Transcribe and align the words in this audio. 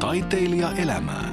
Taiteilija 0.00 0.68
elämää. 0.82 1.30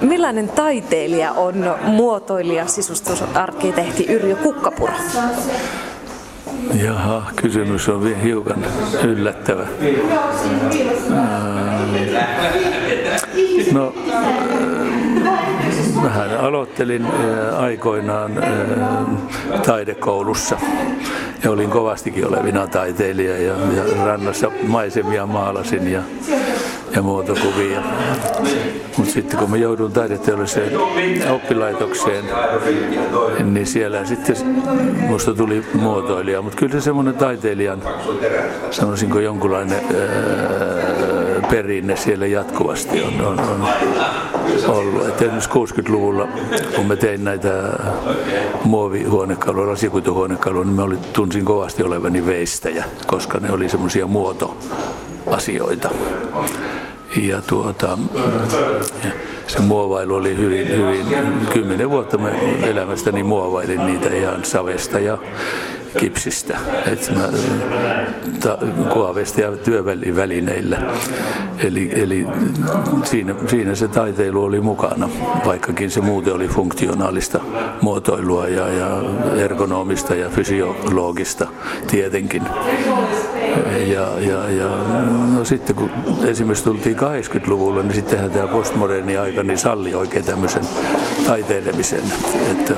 Millainen 0.00 0.48
taiteilija 0.48 1.32
on 1.32 1.54
muotoilija, 1.82 2.66
sisustusarkkitehti 2.66 4.06
Yrjö 4.06 4.36
Kukkapuro? 4.36 4.94
Jaha, 6.84 7.22
kysymys 7.36 7.88
on 7.88 8.16
hiukan 8.16 8.64
yllättävä. 9.04 9.66
No, 13.72 13.94
vähän 16.02 16.40
aloittelin 16.40 17.06
aikoinaan 17.58 18.32
taidekoulussa 19.66 20.56
ja 21.44 21.50
olin 21.50 21.70
kovastikin 21.70 22.26
olevina 22.26 22.66
taiteilija 22.66 23.38
ja, 23.38 23.54
ja 23.76 24.04
rannassa 24.04 24.50
maisemia 24.68 25.26
maalasin 25.26 25.92
ja 25.92 26.02
ja 26.94 27.02
muotokuvia. 27.02 27.82
Mutta 28.96 29.12
sitten 29.12 29.38
kun 29.38 29.50
mä 29.50 29.56
joudun 29.56 29.92
taideteolliseen 29.92 30.72
oppilaitokseen, 31.30 32.24
niin 33.44 33.66
siellä 33.66 34.04
sitten 34.04 34.36
musta 35.08 35.34
tuli 35.34 35.64
muotoilija. 35.74 36.42
Mutta 36.42 36.58
kyllä 36.58 36.72
se 36.72 36.80
semmoinen 36.80 37.14
taiteilijan, 37.14 37.82
sanoisinko 38.70 39.20
jonkunlainen 39.20 39.78
ää, 39.78 41.48
perinne 41.50 41.96
siellä 41.96 42.26
jatkuvasti 42.26 43.02
on, 43.02 43.26
on, 43.26 43.40
on 43.40 43.68
ollut. 44.68 45.08
Et 45.08 45.22
esimerkiksi 45.22 45.50
60-luvulla, 45.50 46.28
kun 46.76 46.86
mä 46.86 46.96
tein 46.96 47.24
näitä 47.24 47.50
muovihuonekaluja, 48.64 49.70
lasikuituhuonekaluja, 49.70 50.64
niin 50.64 50.76
mä 50.76 50.82
olin, 50.82 50.98
tunsin 51.12 51.44
kovasti 51.44 51.82
olevani 51.82 52.26
veistäjä, 52.26 52.84
koska 53.06 53.38
ne 53.38 53.52
oli 53.52 53.68
semmoisia 53.68 54.06
muotoasioita 54.06 55.90
ja 57.16 57.42
tuota, 57.42 57.98
se 59.46 59.60
muovailu 59.60 60.14
oli 60.14 60.36
hyvin, 60.36 60.68
hyvin, 60.68 61.06
kymmenen 61.52 61.90
vuotta 61.90 62.18
mä 62.18 62.28
elämästäni 62.62 63.22
muovailin 63.22 63.86
niitä 63.86 64.08
ihan 64.08 64.44
savesta 64.44 64.98
ja 64.98 65.18
kipsistä, 65.98 66.58
että 66.92 67.12
ja 69.40 69.56
työvälineillä. 69.56 70.78
Eli, 71.58 71.90
eli 72.02 72.26
siinä, 73.04 73.34
siinä 73.46 73.74
se 73.74 73.88
taiteilu 73.88 74.44
oli 74.44 74.60
mukana, 74.60 75.08
vaikkakin 75.46 75.90
se 75.90 76.00
muuten 76.00 76.34
oli 76.34 76.48
funktionaalista 76.48 77.40
muotoilua 77.80 78.48
ja, 78.48 78.68
ja 78.68 79.02
ergonomista 79.36 80.14
ja 80.14 80.28
fysiologista 80.28 81.46
tietenkin. 81.90 82.42
Ja, 83.86 84.20
ja, 84.20 84.50
ja. 84.50 84.68
No 85.34 85.44
sitten 85.44 85.76
kun 85.76 85.90
esimerkiksi 86.24 86.64
tultiin 86.64 86.96
80-luvulla, 86.96 87.82
niin 87.82 87.94
sittenhän 87.94 88.30
tämä 88.30 88.46
postmoderni 88.46 89.16
aika 89.16 89.42
niin 89.42 89.58
salli 89.58 89.94
oikein 89.94 90.24
tämmöisen 90.24 90.64
taiteilemisen, 91.26 92.02
että 92.50 92.74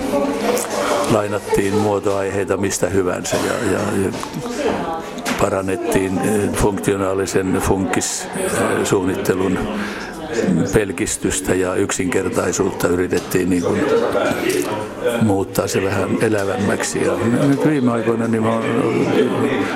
lainattiin 1.12 1.74
muotoaiheita 1.74 2.56
mistä 2.56 2.88
hyvänsä 2.88 3.36
ja, 3.36 3.72
ja, 3.72 3.78
ja 4.04 4.12
parannettiin 5.40 6.18
eh, 6.18 6.50
funktionaalisen 6.52 7.62
funkissuunnittelun 7.62 9.58
pelkistystä 10.72 11.54
ja 11.54 11.74
yksinkertaisuutta 11.74 12.88
yritettiin 12.88 13.50
niin 13.50 13.62
kuin 13.62 13.80
muuttaa 15.22 15.66
se 15.66 15.82
vähän 15.82 16.10
elävämmäksi. 16.20 17.04
Ja 17.04 17.12
nyt 17.48 17.66
viime 17.66 17.92
aikoina 17.92 18.28
niin 18.28 18.46
olen 18.46 18.64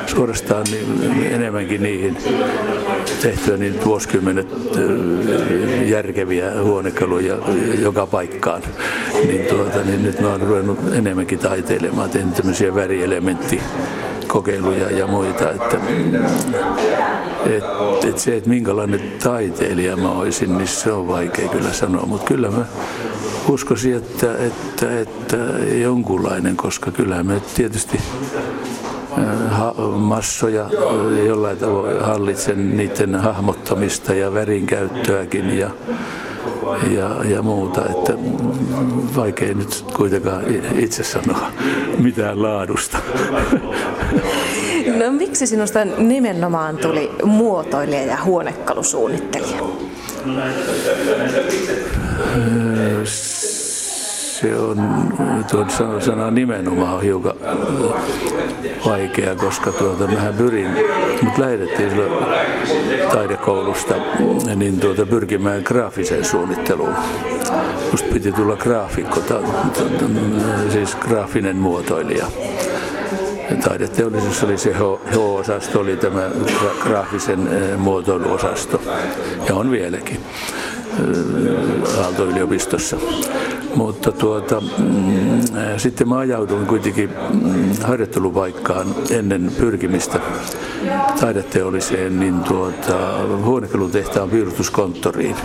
suorastaan 0.07 0.67
niin 0.71 1.33
enemmänkin 1.33 1.83
niihin 1.83 2.17
tehtyä 3.23 3.57
niin 3.57 3.85
vuosikymmenet 3.85 4.49
järkeviä 5.87 6.53
huonekaluja 6.63 7.37
joka 7.83 8.07
paikkaan. 8.07 8.63
Niin, 9.27 9.47
tuota, 9.47 9.79
niin 9.85 10.03
nyt 10.03 10.21
olen 10.21 10.41
ruvennut 10.41 10.79
enemmänkin 10.93 11.39
taiteilemaan, 11.39 12.11
tehnyt 12.11 12.35
tämmöisiä 12.35 12.75
värielementti 12.75 13.61
kokeiluja 14.33 14.91
ja 14.91 15.07
muita. 15.07 15.51
Että, 15.51 15.77
et, 17.47 17.65
et 18.09 18.19
se, 18.19 18.37
että 18.37 18.49
minkälainen 18.49 19.13
taiteilija 19.23 19.97
mä 19.97 20.11
olisin, 20.11 20.59
niin 20.59 20.69
se 20.69 20.93
on 20.93 21.09
vaikea 21.09 21.49
kyllä 21.49 21.73
sanoa. 21.73 22.07
Mutta 22.07 22.27
kyllä 22.27 22.51
mä 22.51 22.65
uskoisin, 23.49 23.97
että, 23.97 24.27
että, 24.39 25.01
että 25.01 25.37
jonkunlainen, 25.83 26.57
koska 26.57 26.91
kyllä 26.91 27.23
me 27.23 27.43
tietysti 27.55 28.01
massoja 29.97 30.71
jollain 31.27 31.59
tavoin 31.59 32.01
hallitsen 32.01 32.77
niiden 32.77 33.15
hahmottamista 33.15 34.15
ja 34.15 34.35
värinkäyttöäkin 34.35 35.59
ja, 35.59 35.71
ja, 36.97 37.25
ja 37.25 37.43
muuta, 37.43 37.83
että 37.91 38.13
vaikea 39.17 39.55
nyt 39.55 39.85
kuitenkaan 39.97 40.45
itse 40.79 41.03
sanoa 41.03 41.53
mitään 41.99 42.43
laadusta. 42.43 42.99
No 44.99 45.13
miksi 45.13 45.47
sinusta 45.47 45.85
nimenomaan 45.85 46.77
tuli 46.77 47.11
muotoilija 47.25 48.03
ja 48.03 48.19
huonekalusuunnittelija? 48.25 49.61
Se 54.41 54.57
on, 54.57 54.79
tuon 55.51 55.67
sana 56.01 56.31
nimenomaan 56.31 56.95
on 56.95 57.03
hiukan 57.03 57.35
vaikea, 58.87 59.37
koska 59.37 59.73
tuota, 59.73 60.07
mähän 60.07 60.35
pyrin, 60.35 60.71
mut 61.23 61.39
lähetettiin 61.39 61.91
taidekoulusta 63.13 63.95
niin 64.57 64.81
tuota, 64.81 65.07
pyrkimään 65.07 65.63
graafiseen 65.65 66.25
suunnitteluun. 66.25 66.95
Musta 67.91 68.09
piti 68.13 68.33
tulla 68.33 68.57
graafikko, 68.57 69.21
ta, 69.21 69.35
ta, 69.35 69.41
ta, 69.99 70.05
siis 70.73 70.95
graafinen 70.97 71.57
muotoilija 71.57 72.27
taideteollisuus 73.65 74.45
oli 74.45 74.59
se 74.59 74.73
H-osasto, 74.73 75.81
oli 75.81 75.97
tämä 75.97 76.31
graafisen 76.83 77.49
muotoiluosasto 77.79 78.83
ja 79.49 79.55
on 79.55 79.71
vieläkin. 79.71 80.21
Aalto-yliopistossa. 82.03 82.97
Mutta 83.75 84.13
tuota, 84.13 84.61
mm, 84.61 85.41
sitten 85.77 86.09
mä 86.09 86.19
ajauduin 86.19 86.67
kuitenkin 86.67 87.11
mm, 87.43 87.71
harjoittelupaikkaan 87.83 88.87
ennen 89.11 89.53
pyrkimistä 89.59 90.21
taideteolliseen 91.21 92.21
niin 92.21 92.41
tuota, 92.41 93.25
huonekalutehtaan 93.45 94.31
piirustuskonttoriin 94.31 95.37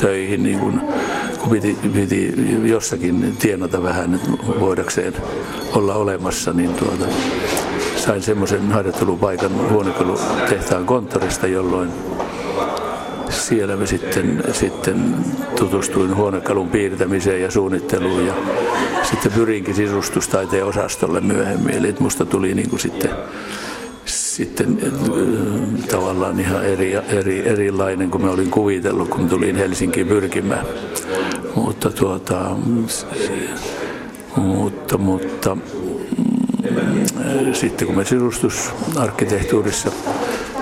töihin, 0.00 0.42
niin 0.42 0.58
kun, 0.58 0.80
kun 1.38 1.50
piti, 1.50 1.78
piti 1.94 2.34
jossakin 2.64 3.36
tienata 3.38 3.82
vähän, 3.82 4.14
että 4.14 4.30
voidakseen 4.60 5.14
olla 5.72 5.94
olemassa, 5.94 6.52
niin 6.52 6.74
tuota, 6.74 7.04
sain 7.96 8.22
semmoisen 8.22 8.72
harjoittelupaikan 8.72 9.70
huonekalutehtaan 9.70 10.86
konttorista, 10.86 11.46
jolloin 11.46 11.90
siellä 13.34 13.76
mä 13.76 13.86
sitten, 13.86 14.44
sitten 14.52 15.14
tutustuin 15.56 16.16
huonekalun 16.16 16.68
piirtämiseen 16.68 17.42
ja 17.42 17.50
suunnitteluun 17.50 18.26
ja 18.26 18.34
sitten 19.02 19.32
pyrinkin 19.32 19.74
sisustustaiteen 19.74 20.64
osastolle 20.64 21.20
myöhemmin. 21.20 21.74
Eli 21.74 21.94
musta 21.98 22.26
tuli 22.26 22.54
niin 22.54 22.70
kuin 22.70 22.80
sitten, 22.80 23.10
sitten 24.06 24.78
äh, 24.82 24.92
tavallaan 25.88 26.40
ihan 26.40 26.64
eri, 26.64 26.94
eri, 26.94 27.48
erilainen 27.48 28.10
kuin 28.10 28.24
mä 28.24 28.30
olin 28.30 28.50
kuvitellut, 28.50 29.08
kun 29.08 29.28
tulin 29.28 29.56
Helsinkiin 29.56 30.08
pyrkimään. 30.08 30.66
Mutta 31.54 31.90
tuota, 31.90 32.56
mutta, 34.36 34.98
mutta 34.98 35.54
mm, 35.54 35.62
sitten 37.52 37.86
kun 37.86 37.96
me 37.96 38.04
sisustusarkkitehtuurissa 38.04 39.90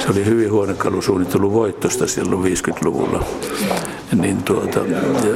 se 0.02 0.10
oli 0.10 0.24
hyvin 0.24 0.52
huonekalusuunnittelu 0.52 1.52
voittosta 1.52 2.06
silloin 2.06 2.54
50-luvulla. 2.54 3.24
Niin 4.12 4.42
tuota, 4.42 4.80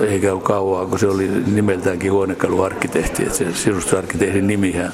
eikä 0.08 0.32
ole 0.32 0.42
kauaa, 0.42 0.86
kun 0.86 0.98
se 0.98 1.06
oli 1.06 1.28
nimeltäänkin 1.46 2.12
huonekaluarkkitehti. 2.12 3.22
Että 3.22 3.38
se 3.38 3.46
sisustusarkkitehdin 3.52 4.46
nimihän, 4.46 4.92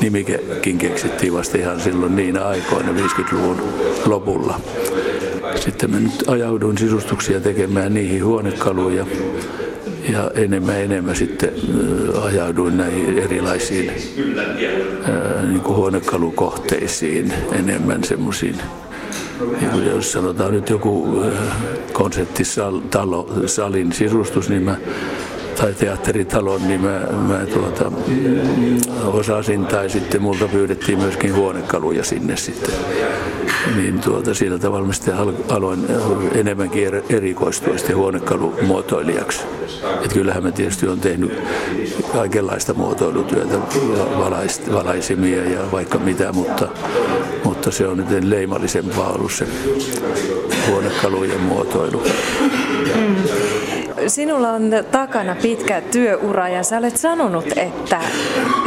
nimikin 0.00 0.78
keksittiin 0.78 1.32
vasta 1.32 1.58
ihan 1.58 1.80
silloin 1.80 2.16
niinä 2.16 2.44
aikoina 2.44 2.92
50-luvun 2.92 3.62
lopulla. 4.06 4.60
Sitten 5.54 5.90
mä 5.90 6.00
nyt 6.00 6.24
ajauduin 6.26 6.78
sisustuksia 6.78 7.40
tekemään 7.40 7.94
niihin 7.94 8.24
huonekaluja 8.24 9.06
ja 10.12 10.30
enemmän 10.34 10.80
enemmän 10.80 11.16
sitten 11.16 11.50
ajauduin 12.22 12.76
näihin 12.76 13.18
erilaisiin 13.18 13.92
niin 15.48 15.60
kuin 15.60 15.76
huonekalukohteisiin, 15.76 17.32
enemmän 17.52 18.04
semmoisiin 18.04 18.56
niin 18.56 18.85
jos 19.94 20.12
sanotaan 20.12 20.52
nyt 20.52 20.70
joku 20.70 21.22
konserttisalin 21.92 23.92
sisustus, 23.92 24.48
niin 24.48 24.62
mä 24.62 24.76
tai 25.56 25.74
teatteritalon, 25.74 26.68
niin 26.68 26.80
mä, 26.80 27.00
mä 27.28 27.38
tuota, 27.54 27.92
osasin 29.04 29.66
tai 29.66 29.90
sitten 29.90 30.22
multa 30.22 30.48
pyydettiin 30.48 30.98
myöskin 30.98 31.34
huonekaluja 31.34 32.04
sinne 32.04 32.36
sitten. 32.36 32.74
Niin 33.76 34.00
tuota, 34.00 34.34
sillä 34.34 34.58
tavalla 34.58 34.92
sitten 34.92 35.14
aloin 35.48 35.86
enemmänkin 36.34 36.88
erikoistua 37.08 37.78
sitten 37.78 37.96
huonekalumuotoilijaksi. 37.96 39.40
Et 40.04 40.12
kyllähän 40.12 40.42
mä 40.42 40.50
tietysti 40.50 40.88
on 40.88 41.00
tehnyt 41.00 41.32
kaikenlaista 42.12 42.74
muotoilutyötä, 42.74 43.58
valaisimia 44.72 45.44
ja 45.50 45.72
vaikka 45.72 45.98
mitä, 45.98 46.32
mutta, 46.32 46.68
mutta 47.44 47.70
se 47.70 47.88
on 47.88 47.96
nyt 47.96 48.24
leimallisempaa 48.24 49.12
ollut 49.12 49.32
se 49.32 49.46
huonekalujen 50.68 51.40
muotoilu. 51.40 52.02
Mm. 52.94 53.45
Sinulla 54.06 54.50
on 54.50 54.70
takana 54.90 55.36
pitkä 55.42 55.80
työura 55.80 56.48
ja 56.48 56.62
sä 56.62 56.78
olet 56.78 56.96
sanonut, 56.96 57.46
että, 57.46 58.00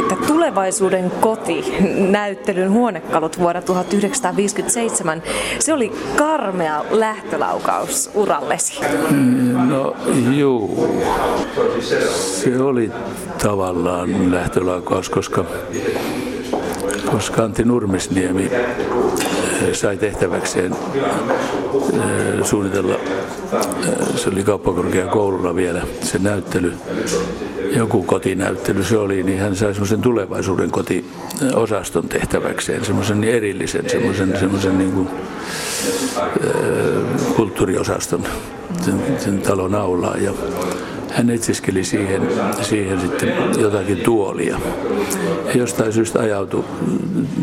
että 0.00 0.16
tulevaisuuden 0.26 1.12
koti 1.20 1.64
näyttelyn 2.10 2.70
huonekalut 2.70 3.38
vuonna 3.38 3.62
1957, 3.62 5.22
se 5.58 5.72
oli 5.72 5.92
karmea 6.16 6.84
lähtölaukaus 6.90 8.10
urallesi. 8.14 8.80
No 9.68 9.96
juu, 10.36 10.88
se 11.80 12.58
oli 12.58 12.92
tavallaan 13.42 14.30
lähtölaukaus, 14.30 15.08
koska, 15.10 15.44
koska 17.10 17.44
Antti 17.44 17.64
Nurmisniemi 17.64 18.50
sai 19.72 19.96
tehtäväkseen 19.96 20.76
suunnitella, 22.42 22.94
se 24.16 24.30
oli 24.30 24.42
kauppakorkeakoululla 24.42 25.54
vielä 25.54 25.82
se 26.02 26.18
näyttely, 26.18 26.74
joku 27.76 28.02
kotinäyttely 28.02 28.84
se 28.84 28.98
oli, 28.98 29.22
niin 29.22 29.38
hän 29.38 29.56
sai 29.56 29.74
semmoisen 29.74 30.00
tulevaisuuden 30.00 30.70
kotiosaston 30.70 32.08
tehtäväkseen, 32.08 32.84
semmoisen 32.84 33.24
erillisen, 33.24 33.90
semmoisen, 33.90 34.38
semmoisen 34.38 34.78
niin 34.78 34.92
kuin, 34.92 35.08
kulttuuriosaston 37.36 38.24
sen, 38.84 38.94
sen 39.18 39.40
talon 39.40 39.74
aulaan. 39.74 40.22
Ja 40.22 40.32
hän 41.10 41.30
etsiskeli 41.30 41.84
siihen, 41.84 42.28
siihen 42.62 43.00
sitten 43.00 43.32
jotakin 43.58 43.98
tuolia. 43.98 44.60
Ja 45.46 45.52
jostain 45.54 45.92
syystä 45.92 46.20
ajautui 46.20 46.64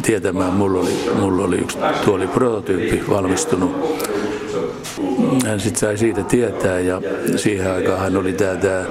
tietämään, 0.01 0.53
mulla 0.53 0.79
oli, 0.79 0.93
mulla 1.19 1.43
oli 1.43 1.55
yksi 1.55 1.77
tuoli 2.05 2.27
prototyyppi 2.27 3.03
valmistunut. 3.09 3.97
Hän 5.45 5.59
sitten 5.59 5.79
sai 5.79 5.97
siitä 5.97 6.23
tietää 6.23 6.79
ja 6.79 7.01
siihen 7.35 7.71
aikaan 7.71 7.99
hän 7.99 8.17
oli 8.17 8.33
tämä, 8.33 8.55
tämä 8.55 8.85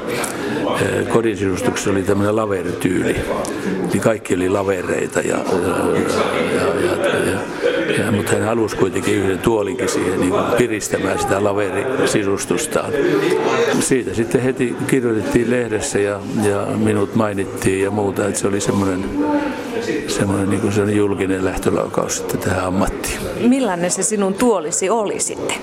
kodin 1.12 1.36
sisustuksessa 1.36 1.90
oli 1.90 2.02
tämmöinen 2.02 2.36
laverityyli. 2.36 3.16
Niin 3.92 4.00
kaikki 4.00 4.34
oli 4.34 4.48
lavereita 4.48 5.20
ja, 5.20 5.36
ja, 5.36 5.74
ja, 6.84 7.06
ja 7.06 7.40
ja, 7.62 7.65
mutta 8.16 8.32
hän 8.32 8.42
halusi 8.42 8.76
kuitenkin 8.76 9.14
yhden 9.14 9.38
tuolinkin 9.38 9.88
siihen 9.88 10.20
niin 10.20 10.32
piristämään 10.58 11.18
sitä 11.18 11.44
laverisisustustaan. 11.44 12.92
Siitä 13.80 14.14
sitten 14.14 14.40
heti 14.40 14.76
kirjoitettiin 14.86 15.50
lehdessä 15.50 15.98
ja, 15.98 16.20
ja 16.42 16.66
minut 16.76 17.14
mainittiin 17.14 17.84
ja 17.84 17.90
muuta, 17.90 18.26
että 18.26 18.40
se 18.40 18.48
oli 18.48 18.60
semmoinen 18.60 19.04
semmoinen 20.08 20.50
niin 20.50 20.72
semmoinen 20.72 20.96
julkinen 20.96 21.44
lähtölaukaus 21.44 22.16
sitten 22.16 22.40
tähän 22.40 22.64
ammattiin. 22.64 23.18
Millainen 23.40 23.90
se 23.90 24.02
sinun 24.02 24.34
tuolisi 24.34 24.90
oli 24.90 25.20
sitten? 25.20 25.56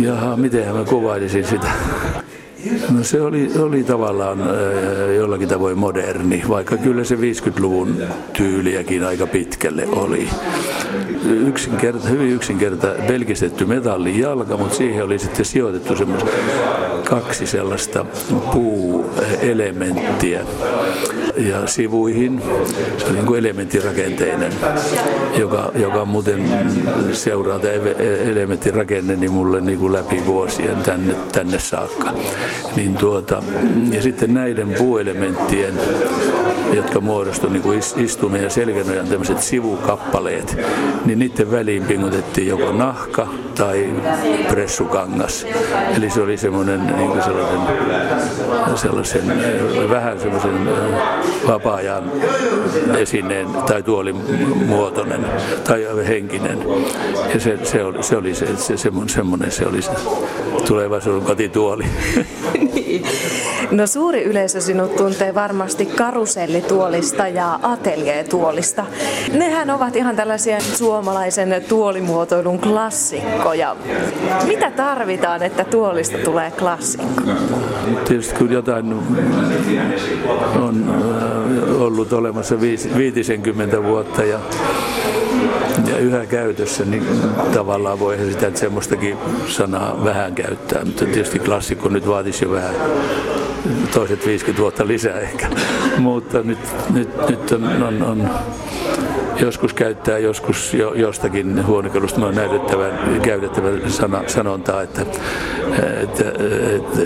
Jaha, 0.00 0.36
miten 0.36 0.76
mä 0.76 0.84
kuvailisin 0.84 1.46
sitä? 1.46 1.70
No 2.88 3.04
se 3.04 3.20
oli, 3.20 3.50
oli 3.58 3.84
tavallaan 3.84 4.38
jollakin 5.16 5.48
tavoin 5.48 5.78
moderni, 5.78 6.42
vaikka 6.48 6.76
kyllä 6.76 7.04
se 7.04 7.14
50-luvun 7.14 8.02
tyyliäkin 8.32 9.04
aika 9.04 9.26
pitkälle 9.26 9.86
oli. 9.86 10.28
Yksinkerta, 11.46 12.08
hyvin 12.08 12.30
yksinkerta 12.30 12.86
pelkistetty 13.06 13.64
metallijalka, 13.64 14.56
mutta 14.56 14.76
siihen 14.76 15.04
oli 15.04 15.18
sitten 15.18 15.44
sijoitettu 15.44 15.94
kaksi 17.04 17.46
sellaista 17.46 18.06
puuelementtiä 18.52 20.40
ja 21.36 21.66
sivuihin. 21.66 22.42
Se 22.98 23.04
oli 23.06 23.12
niin 23.14 23.26
kuin 23.26 23.38
elementtirakenteinen, 23.38 24.52
joka, 25.36 25.72
joka 25.74 26.04
muuten 26.04 26.44
seuraa 27.12 27.58
tämä 27.58 27.72
elementtirakenne 28.30 29.16
niin 29.16 29.32
mulle 29.32 29.60
niin 29.60 29.78
kuin 29.78 29.92
läpi 29.92 30.22
vuosien 30.26 30.76
tänne, 30.76 31.14
tänne 31.32 31.58
saakka. 31.58 32.12
Niin 32.76 32.94
tuota, 32.94 33.42
ja 33.92 34.02
sitten 34.02 34.34
näiden 34.34 34.74
puuelementtien, 34.78 35.74
jotka 36.72 37.00
muodostuivat 37.00 37.52
niin 37.52 37.62
kuin 37.62 37.80
istumen 37.96 38.42
ja 38.42 38.50
selkänojan 38.50 39.06
tämmöiset 39.06 39.42
sivukappaleet, 39.42 40.58
niin 41.04 41.18
niiden 41.18 41.50
väliin 41.50 41.84
pingutettiin 41.84 42.48
joko 42.48 42.72
nahka 42.72 43.28
tai 43.54 43.90
pressukangas. 44.48 45.46
Eli 45.96 46.10
se 46.10 46.20
oli 46.20 46.36
semmoinen 46.36 46.86
niin 46.96 47.10
kuin 47.10 47.22
sellaisen, 47.22 47.60
sellaisen 48.74 49.22
vähän 49.90 50.20
semmoisen 50.20 50.68
vapaa-ajan 51.46 52.12
esineen 52.98 53.48
tai 53.66 53.82
tuolin 53.82 54.16
muotoinen 54.66 55.26
tai 55.64 55.86
henkinen. 56.08 56.58
Ja 57.34 57.40
se, 57.40 57.58
se, 57.62 57.84
oli, 57.84 58.02
se 58.02 58.16
oli 58.16 58.34
se, 58.34 58.56
se 58.56 58.76
semmoinen 59.06 59.50
se 59.50 59.66
oli 59.66 59.82
se 59.82 59.90
tulevaisuuden 60.66 61.22
kotituoli. 61.22 61.84
niin. 62.74 63.02
No 63.70 63.86
suuri 63.86 64.24
yleisö 64.24 64.60
sinut 64.60 64.96
tuntee 64.96 65.34
varmasti 65.34 65.86
karusellituolista 65.86 67.28
ja 67.28 67.58
ateljeetuolista. 67.62 68.84
Nehän 69.32 69.70
ovat 69.70 69.96
ihan 69.96 70.16
tällaisia 70.16 70.60
suomalaisen 70.60 71.64
tuolimuotoilun 71.68 72.58
klassikkoja. 72.58 73.76
Mitä 74.46 74.70
tarvitaan, 74.70 75.42
että 75.42 75.64
tuolista 75.64 76.18
tulee 76.18 76.50
klassikko? 76.50 77.22
Tietysti 78.04 78.34
kun 78.34 78.50
jotain 78.52 78.92
on 80.58 80.84
äh, 80.88 81.82
ollut 81.82 82.12
olemassa 82.12 82.60
50 82.60 83.82
vuotta 83.82 84.24
ja 84.24 84.40
ja 85.90 85.98
yhä 85.98 86.26
käytössä, 86.26 86.84
niin 86.84 87.06
tavallaan 87.54 88.00
voi 88.00 88.18
sitä, 88.30 88.46
että 88.46 88.60
semmoistakin 88.60 89.16
sanaa 89.46 90.04
vähän 90.04 90.34
käyttää. 90.34 90.84
Mutta 90.84 91.04
tietysti 91.04 91.38
klassikko 91.38 91.88
nyt 91.88 92.08
vaatisi 92.08 92.44
jo 92.44 92.50
vähän 92.50 92.74
toiset 93.94 94.26
50 94.26 94.62
vuotta 94.62 94.86
lisää 94.86 95.20
ehkä. 95.20 95.46
Mutta 95.98 96.42
nyt, 96.42 96.58
nyt, 96.94 97.28
nyt 97.28 97.52
on, 97.52 97.82
on, 97.82 98.02
on 98.02 98.30
joskus 99.40 99.74
käyttää 99.74 100.18
joskus 100.18 100.74
jo, 100.74 100.94
jostakin 100.94 101.66
huonekalusta 101.66 102.32
näytettävän, 102.32 103.20
käytettävän 103.22 103.90
sana, 103.90 104.22
sanontaa, 104.26 104.82
että, 104.82 105.00
että, 106.02 106.24
että 106.76 107.00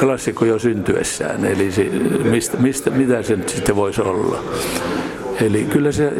klassikko 0.00 0.44
jo 0.44 0.58
syntyessään, 0.58 1.44
eli 1.44 1.72
se, 1.72 1.84
mistä, 2.24 2.56
mistä, 2.56 2.90
mitä 2.90 3.22
se 3.22 3.38
sitten 3.46 3.76
voisi 3.76 4.00
olla. 4.00 4.38
Eli 5.40 5.64
kyllä 5.64 5.92
se 5.92 6.12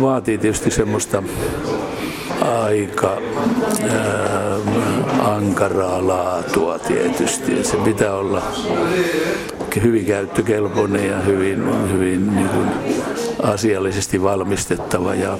vaatii 0.00 0.38
tietysti 0.38 0.70
semmoista 0.70 1.22
aika 2.40 3.18
ää, 3.90 4.56
ankaraa 5.34 6.06
laatua 6.06 6.78
tietysti. 6.78 7.64
Se 7.64 7.76
pitää 7.76 8.14
olla 8.14 8.42
hyvin 9.82 10.06
käyttökelpoinen 10.06 11.08
ja 11.08 11.18
hyvin, 11.18 11.90
hyvin 11.92 12.36
niin 12.36 12.48
kuin 12.48 12.68
asiallisesti 13.42 14.22
valmistettava 14.22 15.14
ja, 15.14 15.38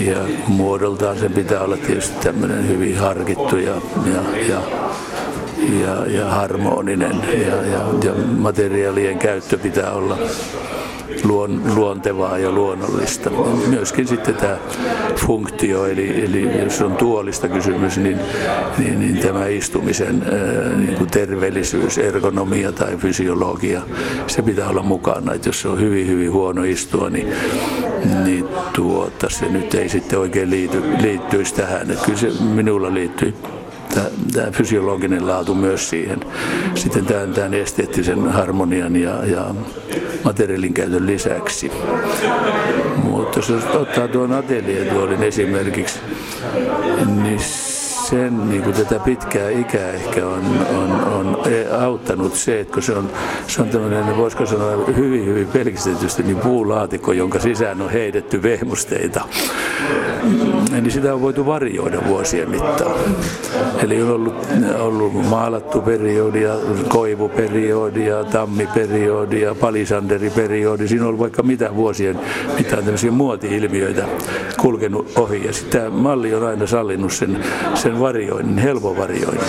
ja 0.00 0.16
muodoltaan 0.46 1.18
sen 1.18 1.32
pitää 1.32 1.60
olla 1.60 1.76
tietysti 1.76 2.20
tämmöinen 2.20 2.68
hyvin 2.68 2.98
harkittu 2.98 3.56
ja, 3.56 3.74
ja, 4.14 4.44
ja 4.48 4.60
ja, 5.82 6.06
ja 6.06 6.24
harmoninen 6.24 7.20
ja, 7.32 7.56
ja, 7.56 7.84
ja 8.04 8.12
materiaalien 8.36 9.18
käyttö 9.18 9.58
pitää 9.58 9.92
olla 9.92 10.18
luon, 11.24 11.62
luontevaa 11.74 12.38
ja 12.38 12.50
luonnollista. 12.50 13.30
Myöskin 13.66 14.08
sitten 14.08 14.34
tämä 14.34 14.56
funktio, 15.16 15.86
eli, 15.86 16.24
eli 16.24 16.58
jos 16.64 16.82
on 16.82 16.96
tuolista 16.96 17.48
kysymys, 17.48 17.98
niin, 17.98 18.18
niin, 18.78 19.00
niin 19.00 19.18
tämä 19.18 19.46
istumisen 19.46 20.22
niin 20.76 20.96
kuin 20.96 21.10
terveellisyys, 21.10 21.98
ergonomia 21.98 22.72
tai 22.72 22.96
fysiologia, 22.96 23.82
se 24.26 24.42
pitää 24.42 24.68
olla 24.68 24.82
mukana. 24.82 25.32
Että 25.32 25.48
jos 25.48 25.60
se 25.60 25.68
on 25.68 25.80
hyvin, 25.80 26.06
hyvin 26.06 26.32
huono 26.32 26.62
istua, 26.62 27.10
niin, 27.10 27.32
niin 28.24 28.48
tuota, 28.72 29.30
se 29.30 29.48
nyt 29.48 29.74
ei 29.74 29.88
sitten 29.88 30.18
oikein 30.18 30.50
liity, 30.50 30.82
liittyisi 31.00 31.54
tähän. 31.54 31.90
Että 31.90 32.04
kyllä 32.04 32.18
se 32.18 32.30
minulla 32.40 32.94
liittyy 32.94 33.34
tämä 34.32 34.50
fysiologinen 34.50 35.26
laatu 35.26 35.54
myös 35.54 35.90
siihen. 35.90 36.20
Sitten 36.74 37.06
tämän, 37.06 37.32
tämän 37.32 37.54
esteettisen 37.54 38.28
harmonian 38.28 38.96
ja, 38.96 39.26
ja 39.26 39.54
materiaalin 40.24 40.74
käytön 40.74 41.06
lisäksi. 41.06 41.72
Mutta 42.96 43.38
jos 43.38 43.50
ottaa 43.74 44.08
tuon 44.08 44.32
atelietuolin 44.32 45.22
esimerkiksi, 45.22 46.00
niin 47.22 47.40
sen 48.08 48.48
niin 48.48 48.62
kuin 48.62 48.76
tätä 48.76 48.98
pitkää 48.98 49.50
ikää 49.50 49.90
ehkä 49.90 50.26
on, 50.26 50.42
on, 50.74 51.06
on 51.06 51.36
auttanut 51.80 52.34
se, 52.34 52.60
että 52.60 52.74
kun 52.74 52.82
se 52.82 52.92
on, 52.92 53.10
se 53.46 53.62
on 53.62 53.68
tämmöinen, 53.68 54.16
voisiko 54.16 54.46
sanoa 54.46 54.86
hyvin, 54.96 55.26
hyvin 55.26 55.46
pelkistetysti, 55.46 56.22
niin 56.22 56.36
puulaatikko, 56.36 57.12
jonka 57.12 57.38
sisään 57.38 57.82
on 57.82 57.90
heitetty 57.90 58.42
vehmusteita. 58.42 59.20
Niin 60.80 60.92
sitä 60.92 61.14
on 61.14 61.20
voitu 61.20 61.46
varjoida 61.46 61.98
vuosien 62.06 62.50
mittaan. 62.50 62.94
Eli 63.84 64.02
on 64.02 64.10
ollut, 64.10 64.34
ollut 64.78 65.28
maalattu 65.28 65.80
periodia, 65.80 66.54
koivuperioodia, 66.88 68.24
tammiperioodia, 68.24 69.54
palisanderi-periodi. 69.54 70.88
Siinä 70.88 71.04
on 71.04 71.08
ollut 71.08 71.20
vaikka 71.20 71.42
mitä 71.42 71.74
vuosien 71.74 72.20
mitään 72.58 72.84
tämmöisiä 72.84 73.10
muoti-ilmiöitä 73.10 74.04
kulkenut 74.60 75.12
ohi. 75.16 75.46
Ja 75.46 75.52
sitten 75.52 75.92
malli 75.92 76.34
on 76.34 76.46
aina 76.46 76.66
sallinut 76.66 77.12
sen, 77.12 77.44
sen 77.74 78.00
varjoinnin, 78.00 78.58
helpon 78.58 78.96
varjoinnin. 78.96 79.44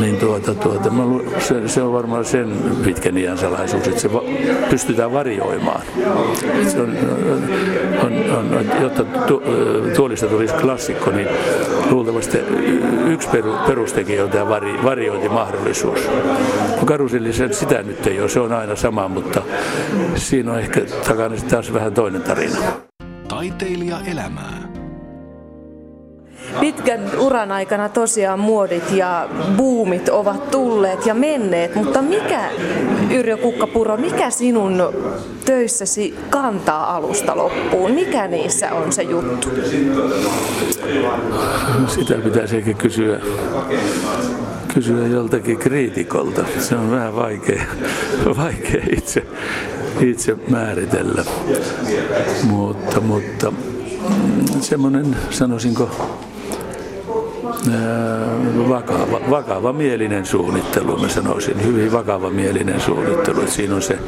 Niin 0.00 0.16
tuota, 0.16 0.54
tuota, 0.54 0.92
se, 1.38 1.68
se, 1.68 1.82
on 1.82 1.92
varmaan 1.92 2.24
sen 2.24 2.52
pitkän 2.84 3.18
iän 3.18 3.38
salaisuus, 3.38 3.88
että 3.88 4.00
se 4.00 4.12
va, 4.12 4.22
pystytään 4.70 5.12
varjoimaan. 5.12 5.82
Se 6.68 6.80
on, 6.80 6.96
on, 8.02 8.12
on, 8.38 8.58
on, 8.58 8.82
jotta 8.82 9.04
tu, 9.04 9.42
tuolista 9.96 10.26
tulisi 10.26 10.54
klassikko, 10.54 11.10
niin 11.10 11.28
luultavasti 11.90 12.38
yksi 13.06 13.28
perustekijä 13.66 14.24
on 14.24 14.30
tämä 14.30 14.48
vari, 14.48 14.84
variointimahdollisuus. 14.84 16.00
Karusillisen 16.84 17.54
sitä 17.54 17.82
nyt 17.82 18.06
ei 18.06 18.20
ole, 18.20 18.28
se 18.28 18.40
on 18.40 18.52
aina 18.52 18.76
sama, 18.76 19.08
mutta 19.08 19.42
siinä 20.14 20.52
on 20.52 20.58
ehkä 20.58 20.80
takana 21.08 21.36
taas 21.50 21.72
vähän 21.72 21.94
toinen 21.94 22.22
tarina. 22.22 22.58
Taiteilija 23.28 23.98
elämää. 24.06 24.63
Pitkän 26.60 27.00
uran 27.18 27.52
aikana 27.52 27.88
tosiaan 27.88 28.40
muodit 28.40 28.90
ja 28.90 29.28
buumit 29.56 30.08
ovat 30.08 30.50
tulleet 30.50 31.06
ja 31.06 31.14
menneet, 31.14 31.74
mutta 31.74 32.02
mikä, 32.02 32.50
Yrjö 33.10 33.36
Kukkapuro, 33.36 33.96
mikä 33.96 34.30
sinun 34.30 34.82
töissäsi 35.44 36.14
kantaa 36.30 36.96
alusta 36.96 37.36
loppuun? 37.36 37.90
Mikä 37.90 38.28
niissä 38.28 38.72
on 38.72 38.92
se 38.92 39.02
juttu? 39.02 39.48
Sitä 41.88 42.14
pitäisi 42.14 42.56
ehkä 42.56 42.74
kysyä, 42.74 43.20
kysyä 44.74 45.06
joltakin 45.06 45.58
kriitikolta. 45.58 46.44
Se 46.58 46.76
on 46.76 46.90
vähän 46.90 47.16
vaikea, 47.16 47.62
vaikea 48.36 48.84
itse, 48.96 49.26
itse 50.00 50.36
määritellä. 50.48 51.24
Mutta, 52.42 53.00
mutta 53.00 53.50
mm, 53.50 54.60
semmoinen, 54.60 55.16
sanoisinko, 55.30 55.90
vakava, 58.68 59.20
vakava 59.30 59.72
mielinen 59.72 60.26
suunnittelu, 60.26 60.98
mä 60.98 61.08
sanoisin. 61.08 61.64
Hyvin 61.64 61.92
vakava 61.92 62.30
mielinen 62.30 62.80
suunnittelu. 62.80 63.40
Että 63.40 63.52
siinä 63.52 63.74
on 63.74 63.82
se... 63.82 63.98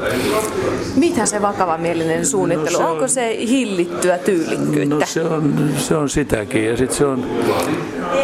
Mitä 0.96 1.26
se 1.26 1.42
vakava 1.42 1.78
mielinen 1.78 2.26
suunnittelu? 2.26 2.72
No 2.72 2.78
se 2.78 2.84
on, 2.84 2.90
Onko 2.90 3.08
se 3.08 3.36
hillittyä 3.48 4.18
tyylikkyyttä? 4.18 4.94
No 4.94 5.00
se 5.04 5.22
on, 5.22 5.54
se 5.76 5.96
on 5.96 6.08
sitäkin. 6.08 6.64
Ja 6.64 6.76
sitten 6.76 6.96
se 6.96 7.06
on, 7.06 7.26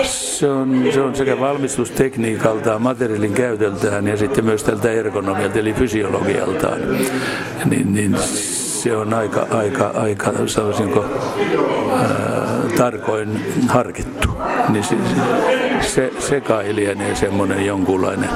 se, 0.03 0.49
on, 0.49 0.85
se 0.95 1.01
on 1.01 1.17
sekä 1.17 1.41
valmistustekniikaltaan, 1.41 2.83
materiaalin 2.83 3.33
käytöltään 3.33 4.09
ja 4.09 4.17
sitten 4.17 4.45
myös 4.45 4.65
tältä 4.65 4.91
ergonomialta 4.91 5.59
eli 5.59 5.73
fysiologialtaan. 5.73 6.81
Niin, 7.65 7.95
niin 7.95 8.17
se 8.83 8.97
on 8.97 9.15
aika, 9.15 9.47
aika, 9.51 9.87
aika 9.95 10.33
sanoisinko, 10.47 11.05
ää, 11.93 12.07
tarkoin 12.77 13.41
harkittu. 13.69 14.29
Niin 14.69 14.85
se, 14.85 14.97
se, 15.81 16.11
se 16.19 16.41
kai 16.41 16.75
lienee 16.75 17.15
semmoinen 17.15 17.67
jonkunlainen 17.67 18.31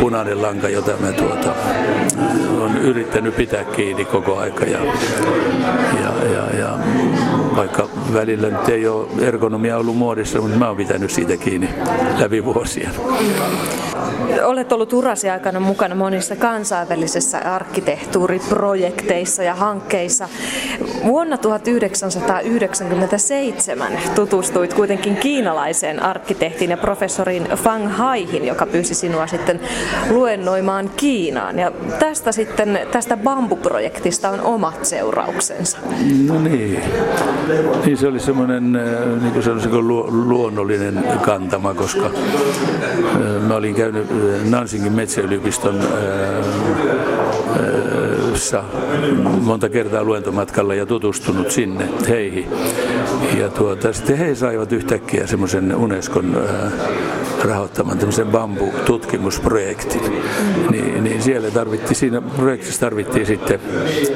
punainen 0.00 0.42
lanka, 0.42 0.68
jota 0.68 0.92
mä 1.00 1.12
tuota, 1.12 1.54
on 2.60 2.76
yrittänyt 2.78 3.36
pitää 3.36 3.64
kiinni 3.64 4.04
koko 4.04 4.38
aika. 4.38 4.64
Ja, 4.64 4.78
ja, 6.00 6.32
ja, 6.32 6.58
ja 6.58 6.78
vaikka 7.56 7.88
välillä 8.12 8.48
nyt 8.48 8.68
ei 8.68 8.86
ole 8.86 9.08
ergonomia 9.20 9.76
ollut 9.76 9.96
muodissa, 9.96 10.40
mutta 10.40 10.58
mä 10.58 10.68
oon 10.68 10.76
pitänyt 10.76 11.10
siitä 11.10 11.36
kiinni 11.36 11.68
läpi 12.18 12.44
vuosien. 12.44 12.90
Olet 14.44 14.72
ollut 14.72 14.92
urasi 14.92 15.30
aikana 15.30 15.60
mukana 15.60 15.94
monissa 15.94 16.36
kansainvälisissä 16.36 17.38
arkkitehtuuriprojekteissa 17.38 19.42
ja 19.42 19.54
hankkeissa. 19.54 20.28
Vuonna 21.04 21.38
1997 21.38 23.92
tutustuit 24.14 24.74
kuitenkin 24.74 25.16
kiinalaiseen 25.16 26.02
arkkitehtiin 26.02 26.70
ja 26.70 26.76
professoriin 26.76 27.48
Fang 27.56 27.88
Haihin, 27.88 28.46
joka 28.46 28.66
pyysi 28.66 28.94
sinua 28.94 29.26
sitten 29.26 29.60
luennoimaan 30.10 30.90
Kiinaan. 30.96 31.58
Ja 31.58 31.72
tästä 31.98 32.32
sitten, 32.32 32.80
tästä 32.92 33.16
bambuprojektista 33.16 34.30
on 34.30 34.40
omat 34.40 34.84
seurauksensa. 34.84 35.78
No 36.26 36.40
niin. 36.40 36.80
Niin 37.84 37.96
se 37.96 38.08
oli 38.08 38.20
semmoinen 38.20 38.76
äh, 38.76 38.82
niin 39.22 39.32
kuin 39.70 39.88
luonnollinen 40.28 41.04
kantama, 41.22 41.74
koska 41.74 42.06
äh, 42.06 42.12
mä 43.48 43.54
olin 43.54 43.74
käynyt 43.74 43.93
Nansingin 44.50 44.92
metsäyliopiston 44.92 45.80
monta 49.40 49.68
kertaa 49.68 50.04
luentomatkalla 50.04 50.74
ja 50.74 50.86
tutustunut 50.86 51.50
sinne 51.50 51.88
heihin. 52.08 52.46
Ja 53.38 53.48
tuota, 53.48 53.92
sitten 53.92 54.18
he 54.18 54.34
saivat 54.34 54.72
yhtäkkiä 54.72 55.26
semmoisen 55.26 55.76
Unescon 55.76 56.36
rahoittaman 57.44 57.98
tämmöisen 57.98 58.26
bambu-tutkimusprojektin. 58.26 60.22
Niin, 60.70 61.04
niin 61.04 61.22
siellä 61.22 61.50
tarvittiin, 61.50 61.96
siinä 61.96 62.20
projektissa 62.20 62.80
tarvittiin 62.80 63.26
sitten 63.26 63.60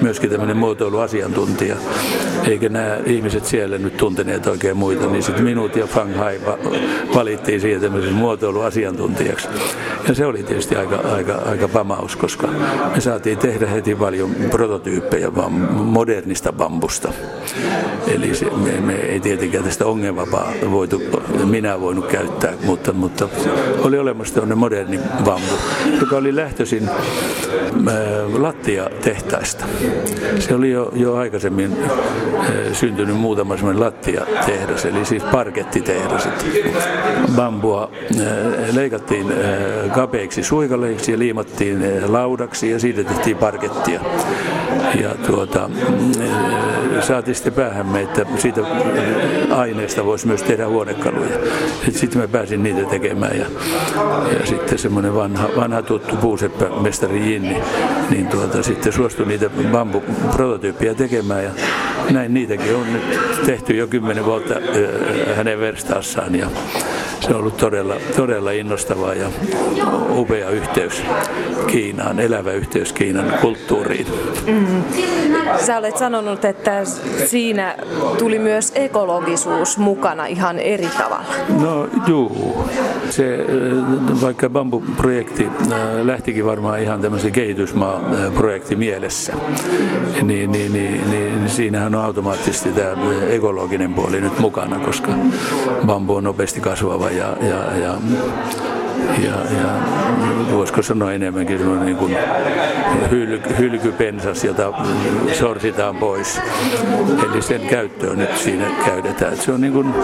myöskin 0.00 0.30
tämmöinen 0.30 0.56
muotoiluasiantuntija. 0.56 1.76
Eikä 2.46 2.68
nämä 2.68 2.98
ihmiset 3.06 3.44
siellä 3.44 3.78
nyt 3.78 3.96
tunteneet 3.96 4.46
oikein 4.46 4.76
muita, 4.76 5.06
niin 5.06 5.22
sitten 5.22 5.44
minut 5.44 5.76
ja 5.76 5.86
Fang 5.86 6.16
Hai 6.16 6.40
valittiin 7.14 7.60
siihen 7.60 7.80
tämmöisen 7.80 8.14
muotoiluasiantuntijaksi. 8.14 9.48
Ja 10.08 10.14
se 10.14 10.26
oli 10.26 10.42
tietysti 10.42 10.76
aika, 10.76 10.96
aika, 10.96 11.34
aika 11.34 11.68
pamaus, 11.68 12.16
koska 12.16 12.48
me 12.94 13.00
saatiin 13.00 13.38
tehdä 13.38 13.66
heti 13.66 13.94
paljon 13.94 14.30
prototyyppejä 14.50 15.34
vaan 15.34 15.52
modernista 15.72 16.52
bambusta. 16.52 17.12
Eli 18.06 18.34
se, 18.34 18.50
me, 18.50 18.80
me 18.80 18.94
ei 18.94 19.20
tietenkään 19.20 19.64
tästä 19.64 19.86
ongelmavaa 19.86 20.52
voitu, 20.70 21.02
minä 21.44 21.80
voinut 21.80 22.06
käyttää, 22.06 22.52
mutta, 22.64 22.92
mutta 22.92 23.17
oli 23.78 23.98
olemassa 23.98 24.34
tämmöinen 24.34 24.58
moderni 24.58 25.00
bambu, 25.24 25.54
joka 26.00 26.16
oli 26.16 26.36
lähtöisin 26.36 26.88
äh, 26.88 26.94
lattiatehtaista. 28.38 29.64
Se 30.38 30.54
oli 30.54 30.70
jo, 30.70 30.92
jo 30.94 31.16
aikaisemmin 31.16 31.76
syntynyt 32.72 33.16
muutama 33.16 33.56
semmoinen 33.56 33.80
lattiatehdas, 33.80 34.84
eli 34.84 35.04
siis 35.04 35.22
parkettitehdas. 35.22 36.28
Bambua 37.36 37.90
leikattiin 38.72 39.32
kapeiksi 39.94 40.42
suikaleiksi 40.42 41.12
ja 41.12 41.18
liimattiin 41.18 41.82
laudaksi 42.12 42.70
ja 42.70 42.78
siitä 42.78 43.04
tehtiin 43.04 43.36
parkettia. 43.36 44.00
Ja 45.02 45.14
tuota, 45.26 45.70
saatiin 47.00 47.34
sitten 47.34 47.52
päähämme, 47.52 48.00
että 48.00 48.26
siitä 48.36 48.60
aineesta 49.50 50.04
voisi 50.04 50.26
myös 50.26 50.42
tehdä 50.42 50.68
huonekaluja. 50.68 51.38
Sitten 51.90 52.20
mä 52.20 52.28
pääsin 52.28 52.62
niitä 52.62 52.84
tekemään 52.84 53.07
ja, 53.08 53.46
ja 54.40 54.46
sitten 54.46 54.78
semmoinen 54.78 55.14
vanha, 55.14 55.48
vanha 55.56 55.82
tuttu 55.82 56.16
puuseppä 56.16 56.64
mestari 56.80 57.32
Jinni, 57.32 57.62
niin 58.10 58.26
tuota, 58.26 58.62
sitten 58.62 58.92
suostui 58.92 59.26
niitä 59.26 59.50
bambu-prototyyppiä 59.72 60.94
tekemään. 60.94 61.44
Ja 61.44 61.50
näin 62.10 62.34
niitäkin 62.34 62.76
on 62.76 62.92
nyt 62.92 63.02
tehty 63.46 63.76
jo 63.76 63.86
kymmenen 63.86 64.24
vuotta 64.24 64.54
hänen 65.36 65.60
verstaassaan 65.60 66.34
ja 66.34 66.46
se 67.28 67.34
on 67.34 67.40
ollut 67.40 67.56
todella, 67.56 67.94
todella 68.16 68.50
innostavaa 68.50 69.14
ja 69.14 69.28
upea 70.16 70.50
yhteys 70.50 71.02
Kiinaan, 71.66 72.20
elävä 72.20 72.52
yhteys 72.52 72.92
Kiinan 72.92 73.32
kulttuuriin. 73.40 74.06
Mm. 74.46 74.84
Sä 75.66 75.78
olet 75.78 75.96
sanonut, 75.96 76.44
että 76.44 76.84
siinä 77.26 77.76
tuli 78.18 78.38
myös 78.38 78.72
ekologisuus 78.74 79.78
mukana 79.78 80.26
ihan 80.26 80.58
eri 80.58 80.88
tavalla. 80.98 81.26
No 81.60 81.88
juu. 82.06 82.64
Se, 83.10 83.46
vaikka 84.22 84.50
Bambu-projekti 84.50 85.48
lähtikin 86.02 86.46
varmaan 86.46 86.82
ihan 86.82 87.00
tämmöisen 87.00 87.32
kehitysmaa-projekti 87.32 88.76
mielessä, 88.76 89.32
niin, 90.22 90.52
niin, 90.52 90.72
niin, 90.72 91.10
niin 91.10 91.50
siinähän 91.50 91.94
on 91.94 92.04
automaattisesti 92.04 92.72
tämä 92.72 92.96
ekologinen 93.30 93.94
puoli 93.94 94.20
nyt 94.20 94.38
mukana, 94.38 94.78
koska 94.78 95.12
bambu 95.86 96.14
on 96.14 96.24
nopeasti 96.24 96.60
kasvava 96.60 97.10
ja, 97.10 97.17
ja, 97.18 97.36
ja 97.80 97.94
ja, 99.24 99.30
ja 99.30 99.68
voisiko 100.52 100.82
sanoa 100.82 101.12
enemmänkin 101.12 101.58
semmoinen 101.58 101.86
niin 101.86 101.96
kuin 101.96 102.16
hyl, 103.10 103.40
hylkypensas, 103.58 104.44
jota 104.44 104.72
sorsitaan 105.32 105.96
pois. 105.96 106.40
Eli 107.30 107.42
sen 107.42 107.60
käyttöön 107.60 108.18
nyt 108.18 108.36
siinä 108.36 108.66
käytetään. 108.86 109.36
Se 109.36 109.52
on 109.52 109.60
niin 109.60 109.72
kuin 109.72 109.94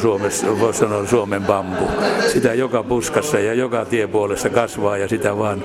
Suomessa, 0.00 0.60
voisi 0.60 0.78
sanoa 0.78 1.06
Suomen 1.06 1.42
bambu. 1.44 1.84
Sitä 2.32 2.54
joka 2.54 2.82
puskassa 2.82 3.38
ja 3.38 3.54
joka 3.54 3.84
tiepuolessa 3.84 4.50
kasvaa 4.50 4.96
ja 4.96 5.08
sitä 5.08 5.38
vaan 5.38 5.62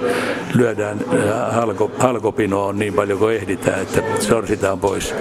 lyödään 0.53 0.97
äh, 1.13 1.55
halko, 1.55 1.91
halkopinoon 1.99 2.79
niin 2.79 2.93
paljon 2.93 3.19
kuin 3.19 3.35
ehditään, 3.35 3.81
että 3.81 4.01
sorsitaan 4.19 4.79
pois. 4.79 5.15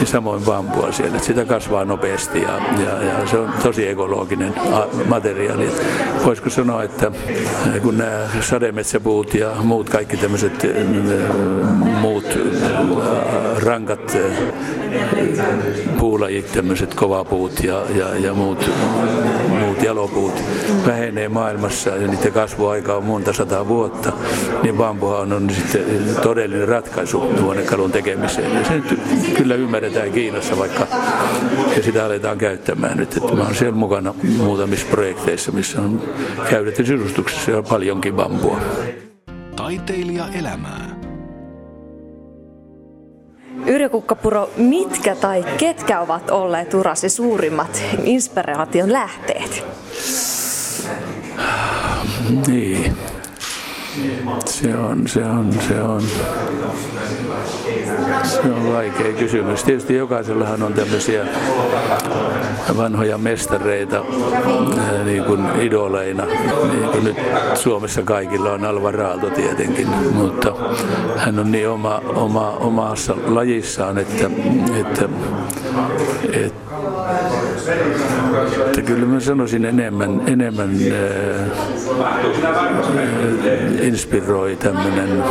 Ja 0.00 0.06
samoin 0.06 0.42
bambua 0.42 0.92
siellä. 0.92 1.18
Sitä 1.18 1.44
kasvaa 1.44 1.84
nopeasti 1.84 2.42
ja, 2.42 2.60
ja, 2.84 3.02
ja 3.02 3.26
se 3.26 3.38
on 3.38 3.52
tosi 3.62 3.88
ekologinen 3.88 4.54
materiaali. 5.08 5.68
Voisiko 6.24 6.50
sanoa, 6.50 6.82
että 6.82 7.12
kun 7.82 7.98
nämä 7.98 8.28
sademetsäpuut 8.40 9.34
ja 9.34 9.50
muut 9.62 9.90
kaikki 9.90 10.16
tämmöiset 10.16 10.66
muut 12.00 12.38
rankat 13.64 14.16
puulajit, 15.98 16.52
tämmöiset 16.52 16.94
kovapuut 16.94 17.64
ja, 17.64 17.82
ja, 17.94 18.18
ja 18.18 18.34
muut, 18.34 18.70
muut 19.48 19.82
jalopuut 19.82 20.42
vähenee 20.86 21.28
maailmassa 21.28 21.90
ja 21.90 22.08
niiden 22.08 22.32
kasvuaika 22.32 22.94
on 22.94 23.04
monta 23.04 23.32
sataa 23.32 23.68
vuotta, 23.68 24.12
niin 24.62 24.76
bambuhan 24.76 25.32
on 25.32 25.50
sitten 25.50 25.84
todellinen 26.22 26.68
ratkaisu 26.68 27.20
huonekalun 27.40 27.92
tekemiseen. 27.92 28.54
Ja 28.54 28.64
se 28.64 28.74
nyt 28.74 29.00
kyllä 29.36 29.54
ymmärretään 29.54 30.12
Kiinassa 30.12 30.58
vaikka 30.58 30.86
ja 31.76 31.82
sitä 31.82 32.04
aletaan 32.04 32.38
käyttämään 32.38 32.96
nyt. 32.96 33.16
Että 33.16 33.34
mä 33.34 33.42
olen 33.42 33.54
siellä 33.54 33.76
mukana 33.76 34.14
muutamissa 34.36 34.86
projekteissa, 34.90 35.52
missä 35.52 35.80
on 35.80 36.02
käytetty 36.50 36.86
sisustuksessa 36.86 37.50
jo 37.50 37.62
paljonkin 37.62 38.14
bambua. 38.14 38.60
Taiteilija 39.56 40.26
elämää. 40.34 40.93
Yrjö 43.66 43.88
Kukkapuro, 43.88 44.50
mitkä 44.56 45.14
tai 45.14 45.44
ketkä 45.58 46.00
ovat 46.00 46.30
olleet 46.30 46.74
urasi 46.74 47.08
suurimmat 47.08 47.82
inspiraation 48.04 48.92
lähteet? 48.92 49.66
Niin. 52.46 52.96
Se 54.46 54.76
on, 54.76 55.08
se 55.08 55.24
on, 55.24 55.52
se 55.68 55.82
on, 55.82 56.02
se 58.22 58.40
on 58.40 58.72
vaikea 58.72 59.12
kysymys. 59.12 59.64
Tietysti 59.64 59.94
jokaisellahan 59.94 60.62
on 60.62 60.72
tämmöisiä 60.72 61.26
vanhoja 62.76 63.18
mestareita 63.18 64.04
niin 65.04 65.24
kuin 65.24 65.44
idoleina. 65.60 66.24
Niin 66.72 66.88
kuin 66.92 67.04
nyt 67.04 67.16
Suomessa 67.54 68.02
kaikilla 68.02 68.52
on 68.52 68.64
Alvar 68.64 69.00
Aalto 69.00 69.30
tietenkin, 69.30 69.88
mutta 70.12 70.52
hän 71.16 71.38
on 71.38 71.52
niin 71.52 71.68
oma, 71.68 72.02
oma, 72.14 72.50
omassa 72.50 73.16
lajissaan, 73.26 73.98
että, 73.98 74.30
että, 74.80 75.08
että 76.32 76.64
että 78.66 78.82
kyllä 78.82 79.06
mä 79.06 79.20
sanoisin 79.20 79.64
enemmän, 79.64 80.20
enemmän 80.26 80.70
inspiroi 83.84 84.56
tämmöinen 84.56 85.24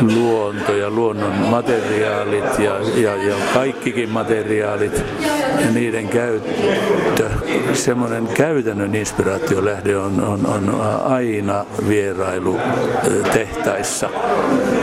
luonto 0.00 0.76
ja 0.76 0.90
luonnon 0.90 1.32
materiaalit 1.32 2.58
ja, 2.58 2.80
ja, 2.96 3.16
ja 3.16 3.34
kaikkikin 3.54 4.08
materiaalit 4.08 5.02
ja 5.60 5.70
niiden 5.74 6.08
käyttö. 6.08 7.30
Semmoinen 7.72 8.26
käytännön 8.26 8.94
inspiraatiolähde 8.94 9.96
on, 9.96 10.24
on, 10.24 10.46
on 10.46 10.80
aina 11.04 11.66
vierailu 11.88 12.60
tehtaissa. 13.32 14.10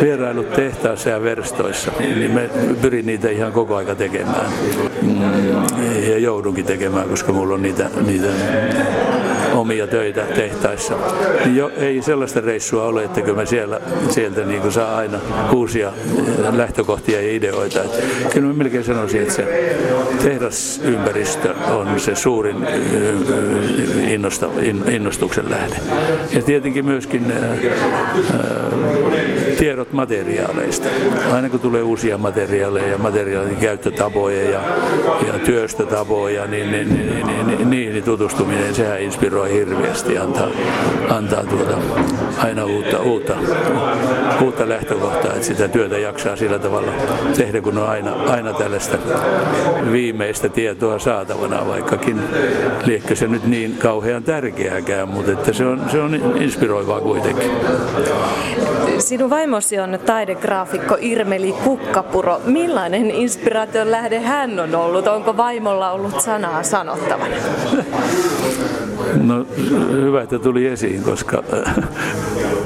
Vierailut 0.01 0.53
tehtaissa 0.53 1.09
ja 1.09 1.23
verstoissa, 1.23 1.91
niin 1.99 2.31
me 2.31 2.49
pyrin 2.81 3.05
niitä 3.05 3.29
ihan 3.29 3.51
koko 3.51 3.75
aika 3.75 3.95
tekemään. 3.95 4.51
Mm, 5.01 6.09
ja 6.09 6.17
joudunkin 6.17 6.65
tekemään, 6.65 7.09
koska 7.09 7.33
mulla 7.33 7.53
on 7.53 7.61
niitä, 7.61 7.89
niitä 8.05 8.27
omia 9.61 9.87
töitä 9.87 10.21
tehtaissa. 10.21 10.93
Niin 11.45 11.55
jo, 11.55 11.71
ei 11.77 12.01
sellaista 12.01 12.41
reissua 12.41 12.83
ole, 12.83 13.03
että 13.03 13.33
mä 13.33 13.45
siellä, 13.45 13.79
sieltä 14.09 14.41
niin 14.41 14.61
kuin 14.61 14.71
saa 14.71 14.97
aina 14.97 15.19
uusia 15.53 15.93
lähtökohtia 16.51 17.21
ja 17.21 17.35
ideoita. 17.35 17.83
Et 17.83 18.33
kyllä 18.33 18.47
mä 18.47 18.53
melkein 18.53 18.83
sanoisin, 18.83 19.21
että 19.21 19.33
se 19.33 19.69
tehdasympäristö 20.23 21.53
on 21.53 21.99
se 21.99 22.15
suurin 22.15 22.67
innosta, 24.07 24.49
innostuksen 24.91 25.49
lähde. 25.49 25.75
Ja 26.33 26.41
tietenkin 26.41 26.85
myöskin 26.85 27.33
tiedot 29.61 29.93
materiaaleista. 29.93 30.89
Aina 31.33 31.49
kun 31.49 31.59
tulee 31.59 31.83
uusia 31.83 32.17
materiaaleja 32.17 32.87
ja 32.87 32.97
materiaalin 32.97 33.55
käyttötapoja 33.55 34.49
ja, 34.49 34.61
ja 35.27 35.39
työstötapoja, 35.45 36.47
niin, 36.47 36.71
niin, 36.71 36.89
niin, 36.89 37.27
niin, 37.27 37.47
niin 37.47 37.69
niihin 37.69 38.03
tutustuminen, 38.03 38.75
sehän 38.75 39.01
inspiroi 39.01 39.53
hirveästi, 39.53 40.17
antaa, 40.17 40.47
antaa 41.09 41.43
tuota, 41.43 41.77
aina 42.37 42.65
uutta, 42.65 42.99
uutta, 42.99 43.33
uutta 44.41 44.69
lähtökohtaa, 44.69 45.33
että 45.33 45.47
sitä 45.47 45.67
työtä 45.67 45.97
jaksaa 45.97 46.35
sillä 46.35 46.59
tavalla 46.59 46.91
tehdä, 47.37 47.61
kun 47.61 47.77
on 47.77 47.89
aina, 47.89 48.13
aina 48.27 48.53
tällaista 48.53 48.97
viimeistä 49.91 50.49
tietoa 50.49 50.99
saatavana, 50.99 51.67
vaikkakin 51.67 52.21
liekö 52.85 53.15
se 53.15 53.27
nyt 53.27 53.45
niin 53.45 53.77
kauhean 53.77 54.23
tärkeääkään, 54.23 55.09
mutta 55.09 55.31
että 55.31 55.53
se 55.53 55.65
on, 55.65 55.81
se 55.91 55.99
on 55.99 56.15
inspiroivaa 56.41 57.01
kuitenkin. 57.01 57.51
Sinun 58.99 59.29
vaimosi 59.29 59.50
on 59.83 59.99
taidegraafikko 60.05 60.97
Irmeli 61.01 61.51
Kukkapuro. 61.51 62.41
Millainen 62.45 63.11
inspiraation 63.11 63.91
lähde 63.91 64.19
hän 64.19 64.59
on 64.59 64.75
ollut? 64.75 65.07
Onko 65.07 65.37
vaimolla 65.37 65.91
ollut 65.91 66.21
sanaa 66.21 66.63
sanottavana? 66.63 67.35
No 69.15 69.45
hyvä, 69.91 70.21
että 70.21 70.39
tuli 70.39 70.67
esiin, 70.67 71.03
koska 71.03 71.43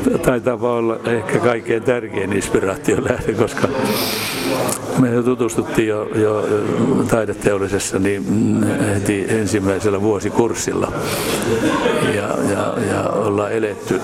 taitaa 0.25 0.57
olla 0.61 0.99
ehkä 1.05 1.39
kaikkein 1.39 1.83
tärkein 1.83 2.33
inspiraation 2.33 3.03
lähde, 3.03 3.33
koska 3.33 3.67
me 4.99 5.09
tutustuttiin 5.25 5.87
jo, 5.87 6.09
jo 6.15 6.47
taideteollisessa 7.09 7.99
niin 7.99 8.23
heti 8.93 9.25
ensimmäisellä 9.29 10.01
vuosikurssilla. 10.01 10.91
Ja, 12.15 12.37
ja, 12.51 12.73
ja 12.89 13.09
ollaan 13.09 13.51
eletty 13.51 14.01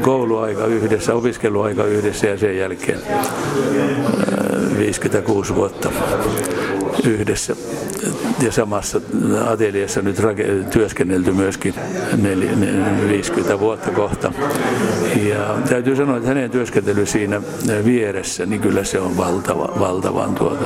kouluaika 0.00 0.66
yhdessä, 0.66 1.14
opiskeluaika 1.14 1.84
yhdessä 1.84 2.26
ja 2.26 2.38
sen 2.38 2.56
jälkeen 2.56 3.00
56 4.78 5.52
äh, 5.52 5.56
vuotta 5.56 5.90
yhdessä 7.04 7.56
ja 8.42 8.52
samassa 8.52 9.00
ateliassa 9.46 10.02
nyt 10.02 10.16
työskennelty 10.70 11.32
myöskin 11.32 11.74
50 13.08 13.60
vuotta 13.60 13.90
kohta. 13.90 14.32
Ja 15.28 15.58
täytyy 15.68 15.96
sanoa, 15.96 16.16
että 16.16 16.28
hänen 16.28 16.50
työskentely 16.50 17.06
siinä 17.06 17.42
vieressä, 17.84 18.46
niin 18.46 18.60
kyllä 18.60 18.84
se 18.84 19.00
on 19.00 19.16
valtava, 19.16 19.72
valtavan 19.80 20.34
tuota, 20.34 20.64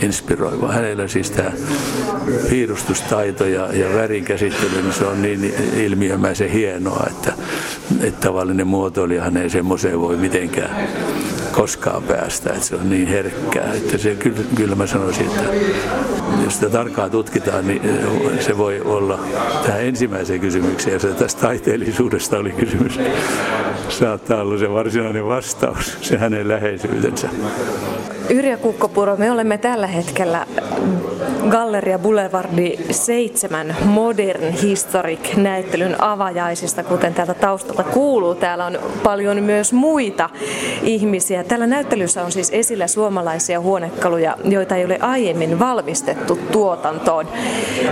inspiroiva. 0.00 0.72
Hänellä 0.72 1.08
siis 1.08 1.30
tämä 1.30 1.52
piirustustaito 2.50 3.46
ja, 3.46 3.72
ja 3.72 3.94
värinkäsittely, 3.94 4.82
niin 4.82 4.92
se 4.92 5.04
on 5.04 5.22
niin 5.22 5.54
ilmiömäisen 5.76 6.50
hienoa, 6.50 7.06
että, 7.10 7.32
että 8.00 8.26
tavallinen 8.26 8.66
muotoilijahan 8.66 9.36
ei 9.36 9.50
semmoiseen 9.50 10.00
voi 10.00 10.16
mitenkään 10.16 10.88
koskaan 11.56 12.02
päästä, 12.02 12.50
että 12.50 12.64
se 12.64 12.76
on 12.76 12.90
niin 12.90 13.08
herkkää, 13.08 13.72
että 13.74 13.98
se 13.98 14.14
kyllä, 14.14 14.40
kyllä 14.54 14.74
mä 14.74 14.86
sanoisin, 14.86 15.26
että 15.26 15.42
jos 16.44 16.54
sitä 16.54 16.70
tarkkaan 16.70 17.10
tutkitaan, 17.10 17.66
niin 17.66 17.82
eh, 17.84 18.40
se 18.40 18.58
voi 18.58 18.80
olla 18.80 19.18
tähän 19.66 19.84
ensimmäiseen 19.84 20.40
kysymykseen, 20.40 20.94
ja 20.94 21.00
se 21.00 21.08
tästä 21.08 21.40
taiteellisuudesta 21.40 22.38
oli 22.38 22.52
kysymys, 22.52 23.00
saattaa 23.88 24.40
olla 24.40 24.58
se 24.58 24.70
varsinainen 24.70 25.26
vastaus, 25.26 25.98
se 26.02 26.18
hänen 26.18 26.48
läheisyytensä. 26.48 27.28
Yrjö 28.30 28.56
Kukkopuro, 28.56 29.16
me 29.16 29.30
olemme 29.30 29.58
tällä 29.58 29.86
hetkellä 29.86 30.46
Galleria 31.48 31.98
Boulevardi 31.98 32.78
7 32.90 33.76
Modern 33.84 34.52
Historic 34.52 35.36
näyttelyn 35.36 36.02
avajaisista, 36.02 36.84
kuten 36.84 37.14
täältä 37.14 37.34
taustalta 37.34 37.82
kuuluu. 37.84 38.34
Täällä 38.34 38.66
on 38.66 38.78
paljon 39.02 39.42
myös 39.42 39.72
muita 39.72 40.30
ihmisiä. 40.82 41.44
Tällä 41.44 41.66
näyttelyssä 41.66 42.24
on 42.24 42.32
siis 42.32 42.50
esillä 42.52 42.86
suomalaisia 42.86 43.60
huonekaluja, 43.60 44.36
joita 44.44 44.76
ei 44.76 44.84
ole 44.84 44.98
aiemmin 45.00 45.58
valmistettu 45.58 46.38
tuotantoon. 46.52 47.28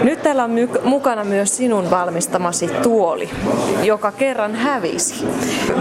Nyt 0.03 0.23
täällä 0.23 0.45
on 0.45 0.51
mukana 0.85 1.25
myös 1.25 1.57
sinun 1.57 1.91
valmistamasi 1.91 2.69
tuoli, 2.83 3.31
joka 3.83 4.13
kerran 4.13 4.55
hävisi. 4.55 5.27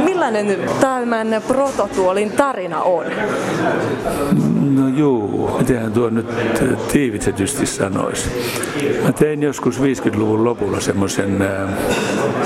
Millainen 0.03 0.57
tämän 0.79 1.41
prototuolin 1.47 2.31
tarina 2.31 2.81
on? 2.81 3.05
No 4.75 4.87
juu, 4.87 5.57
mitenhän 5.57 5.91
tuo 5.91 6.09
nyt 6.09 6.27
tiivistetysti 6.91 7.65
sanoisi. 7.65 8.29
Mä 9.03 9.11
tein 9.11 9.43
joskus 9.43 9.79
50-luvun 9.79 10.43
lopulla 10.43 10.79
semmoisen 10.79 11.45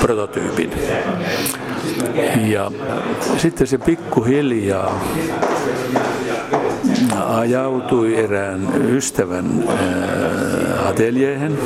prototyypin. 0.00 0.70
Ja 2.46 2.70
sitten 3.36 3.66
se 3.66 3.78
pikkuhiljaa 3.78 5.04
ajautui 7.26 8.16
erään 8.16 8.68
ystävän 8.88 9.64
ateljeihin. 10.88 11.58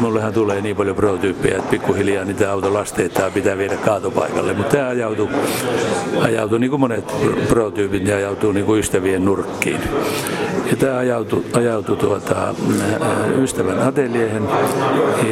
Mullehan 0.00 0.32
tulee 0.32 0.60
niin 0.60 0.76
paljon 0.76 0.96
prototyyppejä, 0.96 1.56
että 1.56 1.70
pikkuhiljaa 1.70 2.24
niitä 2.24 2.52
auto 2.52 2.72
lasteittaa 2.72 3.30
pitää 3.30 3.58
viedä 3.58 3.76
kaatopaikalle. 3.76 4.52
Mutta 4.52 4.76
tämä 4.76 4.88
ajautui, 4.88 5.28
ajautui 6.20 6.58
niin 6.58 6.70
kuin 6.70 6.80
monet 6.80 7.12
prototyypit, 7.48 8.04
ne 8.04 8.12
ajautuu 8.12 8.52
niin 8.52 8.66
kuin 8.66 8.80
ystävien 8.80 9.24
nurkkiin. 9.24 9.80
Ja 10.70 10.76
tämä 10.76 10.96
ajautui, 10.98 11.44
ajautui 11.52 11.96
tuota, 11.96 12.54
ystävän 13.42 13.78
ateljeihin. 13.78 14.42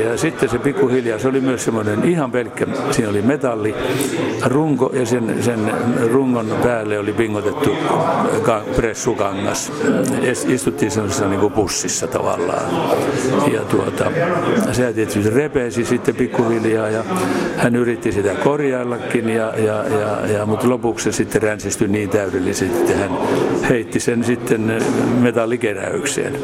Ja 0.05 0.16
sitten 0.16 0.49
se 0.49 0.59
pikkuhiljaa, 0.59 1.18
se 1.18 1.29
oli 1.29 1.40
myös 1.40 1.64
semmoinen 1.64 2.05
ihan 2.05 2.31
pelkkä, 2.31 2.66
siinä 2.90 3.11
oli 3.11 3.22
metalli, 3.22 3.75
runko 4.46 4.90
ja 4.92 5.07
sen, 5.07 5.42
sen 5.42 5.72
rungon 6.12 6.46
päälle 6.62 6.99
oli 6.99 7.12
pingotettu 7.12 7.77
pressukangas. 8.77 9.72
Istuttiin 10.49 10.90
semmoisessa 10.90 11.29
niin 11.29 11.40
kuin 11.40 11.53
pussissa 11.53 12.07
tavallaan. 12.07 12.70
Ja 13.53 13.61
tuota, 13.61 14.05
se 14.72 14.92
tietysti 14.92 15.31
repesi 15.31 15.85
sitten 15.85 16.14
pikkuhiljaa 16.14 16.88
ja 16.88 17.05
hän 17.57 17.77
yritti 17.77 18.12
sitä 18.12 18.35
korjaillakin, 18.35 19.29
ja, 19.29 19.53
ja, 19.57 19.85
ja, 20.01 20.27
ja, 20.33 20.46
mutta 20.46 20.68
lopuksi 20.68 21.05
se 21.05 21.16
sitten 21.16 21.42
ränsistyi 21.42 21.88
niin 21.88 22.09
täydellisesti, 22.09 22.79
että 22.79 22.96
hän 22.96 23.11
heitti 23.68 24.01
sen 24.01 24.25
sitten 24.25 24.83
metallikeräykseen. 25.26 26.34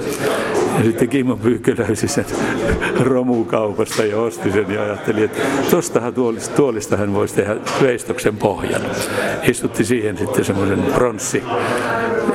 Ja 0.78 0.84
sitten 0.84 1.08
Kimmo 1.08 1.36
Pyykkö 1.36 1.74
löysi 1.78 2.08
sen 2.08 2.24
romukaupasta 3.00 4.04
ja 4.04 4.16
osti 4.18 4.52
sen 4.52 4.70
ja 4.70 4.82
ajatteli, 4.82 5.24
että 5.24 5.42
tuostahan 5.70 6.14
tuolista, 6.14 6.56
tuolista 6.56 6.96
hän 6.96 7.14
voisi 7.14 7.34
tehdä 7.34 7.56
veistoksen 7.82 8.36
pohjan. 8.36 8.82
Istutti 9.42 9.84
siihen 9.84 10.18
sitten 10.18 10.44
semmoisen 10.44 10.82
pronssi 10.82 11.42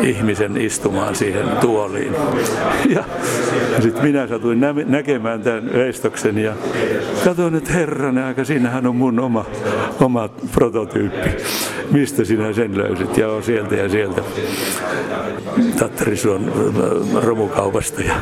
ihmisen 0.02 0.58
istumaan 0.58 1.16
siihen 1.16 1.46
tuoliin. 1.62 2.14
Ja, 2.90 3.04
sitten 3.82 4.04
minä 4.04 4.28
satuin 4.28 4.60
nä- 4.60 4.74
näkemään 4.86 5.42
tämän 5.42 5.74
veistoksen 5.74 6.38
ja 6.38 6.54
katsoin, 7.26 7.56
että 7.56 7.74
herranen 7.74 8.24
aika, 8.24 8.44
siinähän 8.44 8.88
on 8.88 8.96
mun 8.96 9.20
oma, 9.20 9.46
oma 10.02 10.30
prototyyppi. 10.52 11.30
Mistä 11.92 12.26
sinä 12.26 12.54
sen 12.54 12.78
löysit? 12.78 13.18
Ja 13.18 13.42
sieltä 13.42 13.76
ja 13.76 13.90
sieltä. 13.90 14.22
Tattarisuon 15.80 16.44
äh, 16.46 17.24
romukaupasta. 17.24 18.02
Ja, 18.02 18.16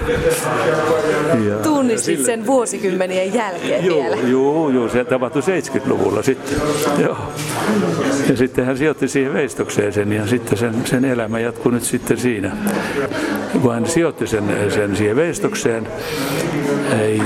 ja, 1.48 1.56
Tunnistit 1.64 2.26
sen 2.26 2.46
vuosikymmenien 2.46 3.34
jälkeen 3.34 3.86
joo, 3.86 3.98
vielä? 3.98 4.16
Joo, 4.16 4.70
joo, 4.70 4.90
se 4.90 5.04
tapahtui 5.04 5.42
70-luvulla 5.42 6.24
sitten. 6.24 6.58
Joo. 6.98 7.18
Ja 8.30 8.38
sitten 8.38 8.66
hän 8.66 8.78
sijoitti 8.78 9.08
siihen 9.08 9.34
veistokseen 9.34 9.94
sen 9.94 10.14
ja 10.14 10.28
sitten 10.28 10.58
sen, 10.58 10.76
sen 10.86 11.06
elämä 11.06 11.40
jatkuu 11.40 11.72
nyt 11.72 11.84
sitten 11.84 12.18
siinä. 12.18 12.58
Kun 13.62 13.74
hän 13.74 13.88
sijoitti 13.88 14.28
sen, 14.28 14.72
sen 14.74 14.96
siihen 14.96 15.16
veistokseen 15.16 15.88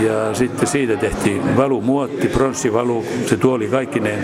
ja 0.03 0.33
sitten 0.33 0.67
siitä 0.67 0.95
tehtiin 0.97 1.57
valumuotti, 1.57 2.27
pronssivalu, 2.27 3.05
se 3.25 3.37
tuoli 3.37 3.67
kaikki 3.67 3.99
ne 3.99 4.19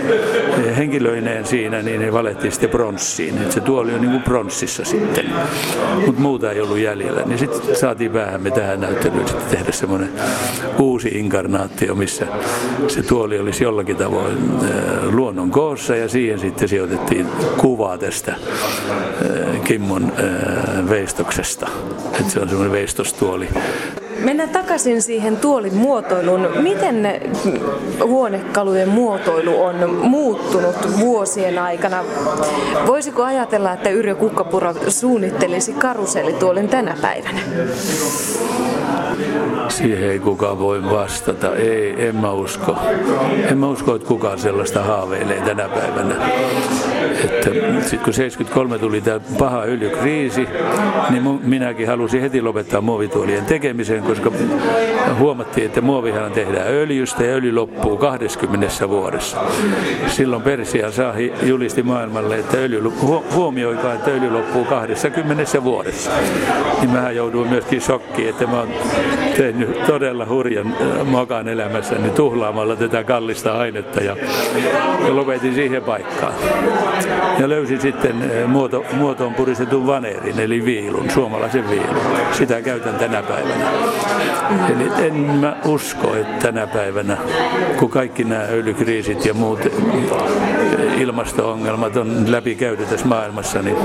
henkilöineen 0.76 1.46
siinä, 1.46 1.82
niin 1.82 2.00
ne 2.00 2.12
valettiin 2.12 2.52
sitten 2.52 2.70
pronssiin. 2.70 3.38
Et 3.42 3.52
se 3.52 3.60
tuoli 3.60 3.94
on 3.94 4.00
niin 4.00 4.10
kuin 4.10 4.22
pronssissa 4.22 4.84
sitten, 4.84 5.24
mutta 6.06 6.20
muuta 6.20 6.52
ei 6.52 6.60
ollut 6.60 6.78
jäljellä. 6.78 7.22
Niin 7.26 7.38
sitten 7.38 7.76
saatiin 7.76 8.12
me 8.38 8.50
tähän 8.50 8.80
näyttelyyn 8.80 9.28
sitten 9.28 9.58
tehdä 9.58 9.72
semmoinen 9.72 10.08
uusi 10.78 11.08
inkarnaatio, 11.08 11.94
missä 11.94 12.26
se 12.88 13.02
tuoli 13.02 13.38
olisi 13.38 13.64
jollakin 13.64 13.96
tavoin 13.96 14.38
luonnon 15.10 15.50
koossa 15.50 15.96
ja 15.96 16.08
siihen 16.08 16.38
sitten 16.38 16.68
sijoitettiin 16.68 17.26
kuvaa 17.56 17.98
tästä 17.98 18.34
Kimmon 19.64 20.12
veistoksesta. 20.88 21.68
Että 22.20 22.32
se 22.32 22.40
on 22.40 22.48
semmoinen 22.48 22.72
veistostuoli. 22.72 23.48
Mennään 24.24 24.48
takaisin 24.48 25.02
siihen 25.02 25.36
tuolin 25.36 25.74
muotoiluun. 25.74 26.48
Miten 26.62 27.22
huonekalujen 28.04 28.88
muotoilu 28.88 29.62
on 29.64 29.90
muuttunut 29.90 30.76
vuosien 31.00 31.58
aikana? 31.58 32.04
Voisiko 32.86 33.22
ajatella, 33.22 33.72
että 33.72 33.90
Yrjö 33.90 34.14
Kukkapuro 34.14 34.74
suunnittelisi 34.88 35.72
karuselituolin 35.72 36.68
tänä 36.68 36.96
päivänä? 37.02 37.40
Siihen 39.68 40.10
ei 40.10 40.18
kukaan 40.18 40.58
voi 40.58 40.84
vastata. 40.90 41.56
Ei, 41.56 42.08
en 42.08 42.16
mä 42.16 42.32
usko. 42.32 42.78
En 43.50 43.58
mä 43.58 43.68
usko, 43.68 43.94
että 43.94 44.08
kukaan 44.08 44.38
sellaista 44.38 44.82
haaveilee 44.82 45.40
tänä 45.40 45.68
päivänä. 45.68 46.14
Sitten 47.82 47.98
kun 48.04 48.12
73 48.12 48.78
tuli 48.78 49.00
tämä 49.00 49.20
paha 49.38 49.62
öljykriisi, 49.62 50.48
niin 51.10 51.40
minäkin 51.42 51.88
halusin 51.88 52.20
heti 52.20 52.42
lopettaa 52.42 52.80
muovituolien 52.80 53.44
tekemisen, 53.44 54.02
koska 54.02 54.32
huomattiin, 55.18 55.66
että 55.66 55.80
muovihan 55.80 56.32
tehdään 56.32 56.66
öljystä 56.68 57.24
ja 57.24 57.34
öljy 57.34 57.52
loppuu 57.52 57.96
20 57.96 58.88
vuodessa. 58.88 59.36
Silloin 60.06 60.42
Persia 60.42 60.90
Sahi 60.90 61.32
julisti 61.42 61.82
maailmalle, 61.82 62.38
että 62.38 62.56
öljy, 62.56 62.92
huomioikaa, 63.34 63.94
että 63.94 64.10
öljy 64.10 64.30
loppuu 64.30 64.64
20 64.64 65.64
vuodessa. 65.64 66.10
Niin 66.80 66.90
mä 66.90 67.10
jouduin 67.10 67.48
myöskin 67.48 67.80
shokkiin, 67.80 68.28
että 68.28 68.46
mä 68.46 68.58
oon 68.58 68.68
tehnyt 69.36 69.86
todella 69.86 70.26
hurjan 70.26 70.66
äh, 70.66 71.06
mokan 71.06 71.48
elämässäni 71.48 72.10
tuhlaamalla 72.10 72.76
tätä 72.76 73.04
kallista 73.04 73.58
ainetta 73.58 74.00
ja, 74.00 74.16
lopetin 75.08 75.54
siihen 75.54 75.82
paikkaan. 75.82 76.32
Ja 77.38 77.48
löysin 77.48 77.80
sitten 77.80 78.22
äh, 78.22 78.48
muoto, 78.48 78.84
muotoon 78.92 79.34
puristetun 79.34 79.86
vaneerin, 79.86 80.40
eli 80.40 80.64
viilun, 80.64 81.10
suomalaisen 81.10 81.70
viilun. 81.70 81.96
Sitä 82.32 82.62
käytän 82.62 82.94
tänä 82.94 83.22
päivänä. 83.22 83.70
Eli 84.68 85.06
en 85.06 85.14
mä 85.14 85.56
usko, 85.64 86.14
että 86.16 86.46
tänä 86.46 86.66
päivänä, 86.66 87.16
kun 87.78 87.90
kaikki 87.90 88.24
nämä 88.24 88.42
öljykriisit 88.42 89.26
ja 89.26 89.34
muut 89.34 89.60
ilmasto-ongelmat 90.98 91.96
on 91.96 92.32
läpikäyty 92.32 92.86
tässä 92.86 93.06
maailmassa, 93.06 93.62
niin 93.62 93.76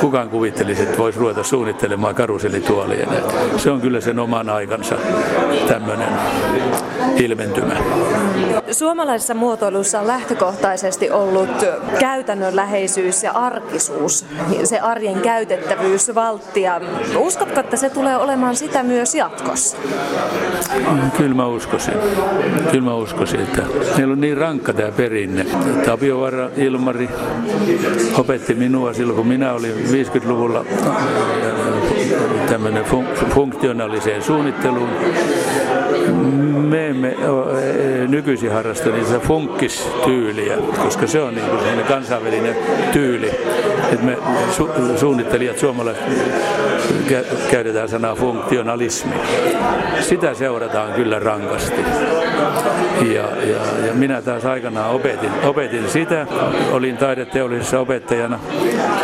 kukaan 0.00 0.28
kuvittelisi, 0.28 0.82
että 0.82 0.98
voisi 0.98 1.18
ruveta 1.18 1.42
suunnittelemaan 1.42 2.14
karuselituolia. 2.14 3.06
Se 3.62 3.70
on 3.70 3.80
kyllä 3.80 4.00
sen 4.00 4.18
oman 4.18 4.48
aikansa 4.50 4.96
tämmöinen 5.68 6.08
ilmentymä. 7.16 7.74
Suomalaisessa 8.72 9.34
muotoilussa 9.34 10.00
on 10.00 10.06
lähtökohtaisesti 10.06 11.10
ollut 11.10 11.50
käytännönläheisyys 11.98 13.22
ja 13.22 13.32
arkisuus, 13.32 14.26
se 14.64 14.80
arjen 14.80 15.20
käytettävyys 15.20 16.14
valttia. 16.14 16.80
Uskotko, 17.16 17.60
että 17.60 17.76
se 17.76 17.90
tulee 17.90 18.16
olemaan 18.16 18.56
sitä 18.56 18.82
myös 18.82 19.14
jatkossa? 19.14 19.76
Kyllä 21.16 21.34
mä 21.34 21.46
uskoisin. 21.46 21.94
Kyllä 22.70 22.84
mä 22.84 22.94
uskoisin, 22.94 23.40
että 23.40 23.62
meillä 23.96 24.12
on 24.12 24.20
niin 24.20 24.36
rankka 24.36 24.72
tämä 24.72 24.92
perinne. 24.92 25.46
Tapiovaara 25.86 26.50
Ilmari 26.56 27.08
opetti 28.18 28.54
minua 28.54 28.92
silloin, 28.92 29.16
kun 29.16 29.26
minä 29.26 29.52
olin 29.52 29.74
50-luvulla 29.74 30.64
tämmöinen 32.48 32.84
fun- 32.84 33.34
funktionaaliseen 33.34 34.22
suunnitteluun 34.22 34.88
me 36.72 36.86
emme 36.88 37.16
nykyisin 38.08 38.52
harrasta 38.52 38.90
niitä 38.90 39.18
funkkistyyliä, 39.18 40.56
koska 40.82 41.06
se 41.06 41.22
on 41.22 41.34
niin 41.34 41.46
kuin 41.46 41.84
kansainvälinen 41.88 42.56
tyyli. 42.92 43.30
että 43.92 44.04
me 44.04 44.16
su- 44.58 44.98
suunnittelijat 44.98 45.58
suomalaiset 45.58 46.04
kä- 47.08 47.50
käytetään 47.50 47.88
sanaa 47.88 48.14
funktionalismi. 48.14 49.14
Sitä 50.00 50.34
seurataan 50.34 50.92
kyllä 50.92 51.18
rankasti. 51.18 51.80
Ja, 53.14 53.22
ja, 53.46 53.86
ja 53.86 53.94
minä 53.94 54.22
taas 54.22 54.44
aikanaan 54.44 54.90
opetin, 54.90 55.30
opetin 55.44 55.90
sitä, 55.90 56.26
olin 56.72 56.96
taideteollisessa 56.96 57.80
opettajana. 57.80 58.38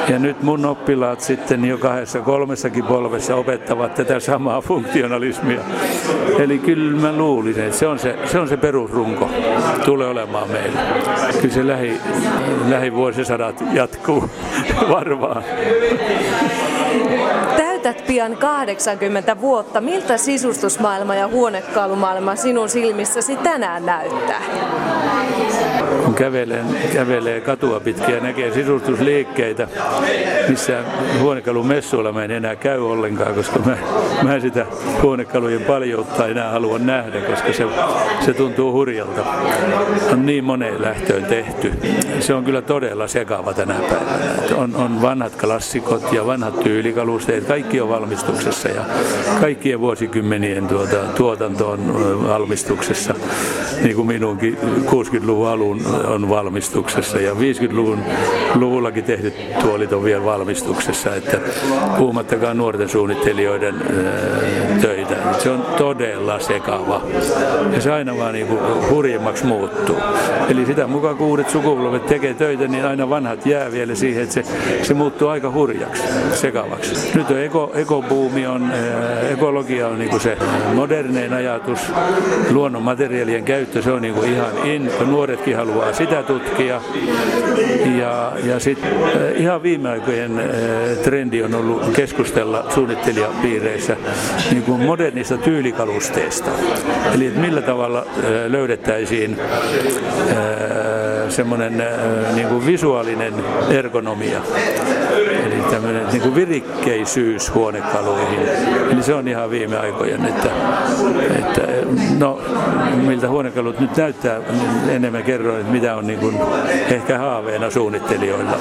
Ja 0.08 0.18
nyt 0.18 0.42
mun 0.42 0.66
oppilaat 0.66 1.20
sitten 1.20 1.64
jo 1.64 1.78
kahdessa 1.78 2.20
kolmessakin 2.20 2.84
polvessa 2.84 3.36
opettavat 3.36 3.94
tätä 3.94 4.20
samaa 4.20 4.60
funktionalismia. 4.60 5.60
Eli 6.38 6.58
kyllä 6.58 7.00
mä 7.00 7.12
luulisin, 7.12 7.64
että 7.64 7.76
se 7.76 7.86
on 7.86 7.98
se, 7.98 8.16
se, 8.24 8.38
on 8.38 8.48
se 8.48 8.56
perusrunko, 8.56 9.30
tulee 9.84 10.08
olemaan 10.08 10.50
meillä. 10.50 10.80
Kyllä 11.40 11.54
se 11.54 11.66
lähi, 11.66 12.00
jatkuu 13.72 14.30
varmaan 14.90 15.44
täytät 17.92 18.06
pian 18.06 18.36
80 18.36 19.40
vuotta. 19.40 19.80
Miltä 19.80 20.16
sisustusmaailma 20.16 21.14
ja 21.14 21.28
huonekalumaailma 21.28 22.36
sinun 22.36 22.68
silmissäsi 22.68 23.36
tänään 23.36 23.86
näyttää? 23.86 24.42
Kun 26.04 26.14
kävelee, 26.14 26.64
kävelee 26.92 27.40
katua 27.40 27.80
pitkin 27.80 28.14
ja 28.14 28.20
näkee 28.20 28.52
sisustusliikkeitä, 28.52 29.68
missä 30.48 30.84
huonekalun 31.20 31.66
messuilla 31.66 32.12
mä 32.12 32.24
en 32.24 32.30
enää 32.30 32.56
käy 32.56 32.90
ollenkaan, 32.90 33.34
koska 33.34 33.58
mä, 33.58 33.76
mä 34.22 34.40
sitä 34.40 34.66
huonekalujen 35.02 35.64
paljoutta 35.64 36.26
enää 36.26 36.50
halua 36.50 36.78
nähdä, 36.78 37.20
koska 37.20 37.52
se, 37.52 37.66
se 38.24 38.34
tuntuu 38.34 38.72
hurjalta. 38.72 39.24
On 40.12 40.26
niin 40.26 40.44
moneen 40.44 40.82
lähtöön 40.82 41.24
tehty. 41.24 41.72
Se 42.20 42.34
on 42.34 42.44
kyllä 42.44 42.62
todella 42.62 43.06
sekava 43.06 43.54
tänä 43.54 43.74
päivänä. 43.74 44.56
On, 44.56 44.76
on 44.76 45.02
vanhat 45.02 45.36
klassikot 45.40 46.12
ja 46.12 46.26
vanhat 46.26 46.60
tyylikalusteet, 46.60 47.44
kaikki 47.44 47.77
on 47.80 47.88
valmistuksessa 47.88 48.68
ja 48.68 48.84
kaikkien 49.40 49.80
vuosikymmenien 49.80 50.68
tuota, 50.68 50.96
tuotanto 50.96 51.70
on 51.70 51.80
valmistuksessa, 52.28 53.14
niin 53.82 53.96
kuin 53.96 54.06
minunkin 54.06 54.58
60-luvun 54.86 55.48
alun 55.48 55.80
on 56.06 56.28
valmistuksessa 56.28 57.18
ja 57.18 57.32
50-luvun 57.32 57.98
luvullakin 58.54 59.04
tehdyt 59.04 59.34
tuolit 59.60 59.92
on 59.92 60.04
vielä 60.04 60.24
valmistuksessa, 60.24 61.14
että 61.14 61.40
puhumattakaan 61.98 62.56
nuorten 62.56 62.88
suunnittelijoiden 62.88 63.74
töitä. 64.80 65.14
Se 65.38 65.50
on 65.50 65.66
todella 65.76 66.38
sekava 66.40 67.02
ja 67.72 67.80
se 67.80 67.92
aina 67.92 68.16
vaan 68.16 68.32
niin 68.32 68.46
hurjemmaksi 68.90 69.46
muuttuu. 69.46 69.96
Eli 70.48 70.66
sitä 70.66 70.86
mukaan 70.86 71.16
kun 71.16 71.26
uudet 71.26 71.50
sukupolvet 71.50 72.06
tekee 72.06 72.34
töitä, 72.34 72.68
niin 72.68 72.84
aina 72.84 73.10
vanhat 73.10 73.46
jää 73.46 73.72
vielä 73.72 73.94
siihen, 73.94 74.22
että 74.22 74.34
se, 74.34 74.44
se 74.82 74.94
muuttuu 74.94 75.28
aika 75.28 75.50
hurjaksi, 75.50 76.02
sekavaksi. 76.32 77.18
Nyt 77.18 77.30
on 77.30 77.38
eko, 77.38 77.72
ekobuumi, 77.74 78.46
on, 78.46 78.72
ekologia 79.30 79.88
on 79.88 79.98
niin 79.98 80.10
kuin 80.10 80.20
se 80.20 80.38
modernein 80.74 81.32
ajatus, 81.32 81.80
luonnon 82.50 82.82
materiaalien 82.82 83.44
käyttö, 83.44 83.82
se 83.82 83.92
on 83.92 84.02
niin 84.02 84.14
kuin 84.14 84.32
ihan 84.32 84.50
in, 84.64 84.90
nuoretkin 85.06 85.56
haluaa 85.56 85.92
sitä 85.92 86.22
tutkia. 86.22 86.80
Ja, 87.98 88.32
ja 88.44 88.60
sitten 88.60 88.90
ihan 89.36 89.62
viime 89.62 89.88
aikojen 89.88 90.42
trendi 91.02 91.42
on 91.42 91.54
ollut 91.54 91.82
keskustella 91.96 92.64
suunnittelijapiireissä 92.74 93.96
niin 94.50 94.62
kuin 94.68 94.82
modernista 94.82 95.36
tyylikalusteesta. 95.36 96.50
Eli 97.14 97.26
että 97.26 97.40
millä 97.40 97.62
tavalla 97.62 98.06
löydettäisiin 98.48 99.38
semmoinen 101.28 101.82
niin 102.34 102.48
kuin 102.48 102.66
visuaalinen 102.66 103.34
ergonomia, 103.70 104.40
tämmöinen 105.70 106.06
niin 106.12 106.22
kuin 106.22 106.34
virikkeisyys 106.34 107.54
huonekaluihin. 107.54 108.40
Eli 108.90 109.02
se 109.02 109.14
on 109.14 109.28
ihan 109.28 109.50
viime 109.50 109.78
aikojen, 109.78 110.24
että, 110.24 110.50
että 111.38 111.62
no, 112.18 112.40
miltä 113.06 113.28
huonekalut 113.28 113.80
nyt 113.80 113.96
näyttää, 113.96 114.40
enemmän 114.88 115.22
kerroin, 115.22 115.60
että 115.60 115.72
mitä 115.72 115.96
on 115.96 116.06
niin 116.06 116.18
kuin 116.18 116.36
ehkä 116.90 117.18
haaveena 117.18 117.70
suunnittelijoilla. 117.70 118.58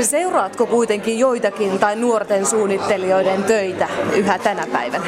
Seuraatko 0.00 0.66
kuitenkin 0.66 1.18
joitakin 1.18 1.78
tai 1.78 1.96
nuorten 1.96 2.46
suunnittelijoiden 2.46 3.44
töitä 3.44 3.88
yhä 4.16 4.38
tänä 4.38 4.66
päivänä? 4.72 5.06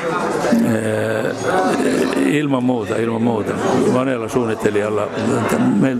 Ilman 2.26 2.64
muuta, 2.64 2.96
ilman 2.96 3.22
muuta. 3.22 3.52
Monella 3.92 4.28
suunnittelijalla. 4.28 5.08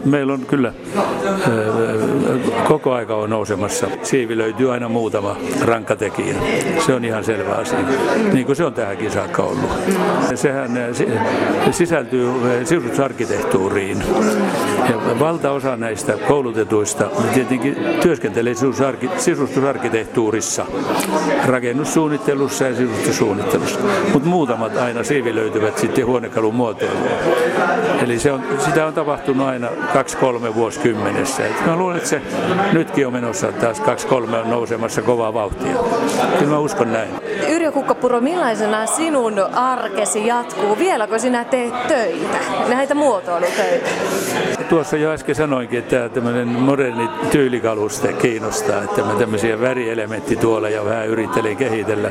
Meillä 0.05 0.33
on 0.33 0.41
kyllä 0.47 0.73
koko 2.69 2.93
aika 2.93 3.15
on 3.17 3.31
nousemassa. 3.31 3.87
Siivi 4.03 4.39
löytyy 4.39 4.73
aina 4.73 4.89
muutama 5.01 5.37
rankkatekijä. 5.61 6.35
Se 6.87 6.95
on 6.95 7.05
ihan 7.05 7.25
selvä 7.25 7.53
asia. 7.53 7.79
Niin 8.33 8.47
kuin 8.47 8.57
se 8.57 8.65
on 8.65 8.75
tähänkin 8.75 9.11
saakka 9.11 9.43
ollut. 9.43 9.71
Sehän 10.35 10.71
sisältyy 11.71 12.31
sisustusarkkitehtuuriin. 12.65 14.03
Ja 14.91 15.19
valtaosa 15.21 15.77
näistä 15.77 16.13
koulutetuista 16.29 17.05
tietenkin 17.35 17.77
työskentelee 18.03 18.55
sisustusarkkitehtuurissa, 19.19 20.67
rakennussuunnittelussa 21.47 22.65
ja 22.65 22.77
sisustussuunnittelussa. 22.77 23.79
Mutta 24.13 24.29
muutamat 24.29 24.77
aina 24.77 25.05
siivilöityvät 25.05 25.79
sitten 25.79 26.07
huonekalun 26.07 26.55
muotoiluun. 26.55 27.09
Eli 28.03 28.19
se 28.19 28.33
on, 28.33 28.45
sitä 28.59 28.87
on 28.87 28.93
tapahtunut 28.95 29.47
aina 29.47 29.69
kaksi-kolme 29.93 30.55
vuosikymmenessä. 30.55 31.47
Et 31.47 31.67
mä 31.67 31.77
luulen, 31.77 31.97
että 31.97 32.09
se 32.09 32.23
nytkin 32.73 33.07
on 33.07 33.13
menossa 33.13 33.53
taas 33.53 33.81
kaksi-kolme 33.81 34.39
on 34.39 34.51
nousemassa 34.51 35.03
kovaa 35.03 35.35
vauhtia. 35.35 35.77
Kyllä 36.39 36.51
mä 36.51 36.59
uskon 36.59 36.93
näin. 36.93 37.11
Yrjö 37.49 37.73
Kukkapuro, 37.73 38.21
millaisena 38.21 38.87
sinun 38.87 39.39
arkesi 39.55 40.27
jatkuu? 40.27 40.79
Vieläkö 40.79 41.19
sinä 41.19 41.45
teet 41.45 41.89
töitä, 41.89 42.39
näitä 42.69 42.95
muotoilutöitä? 42.95 43.91
Tuossa 44.69 44.97
jo 44.97 45.11
äsken 45.11 45.35
sanoinkin, 45.35 45.79
että 45.79 46.09
tämmöinen 46.09 46.49
moderni 46.49 47.09
tyylikaluste 47.31 48.13
kiinnostaa, 48.13 48.83
että 48.83 49.03
mä 49.03 49.13
tämmöisiä 49.15 49.61
värielementti 49.61 50.37
tuolla 50.37 50.69
ja 50.69 50.85
vähän 50.85 51.09
yrittelin 51.09 51.57
kehitellä. 51.57 52.11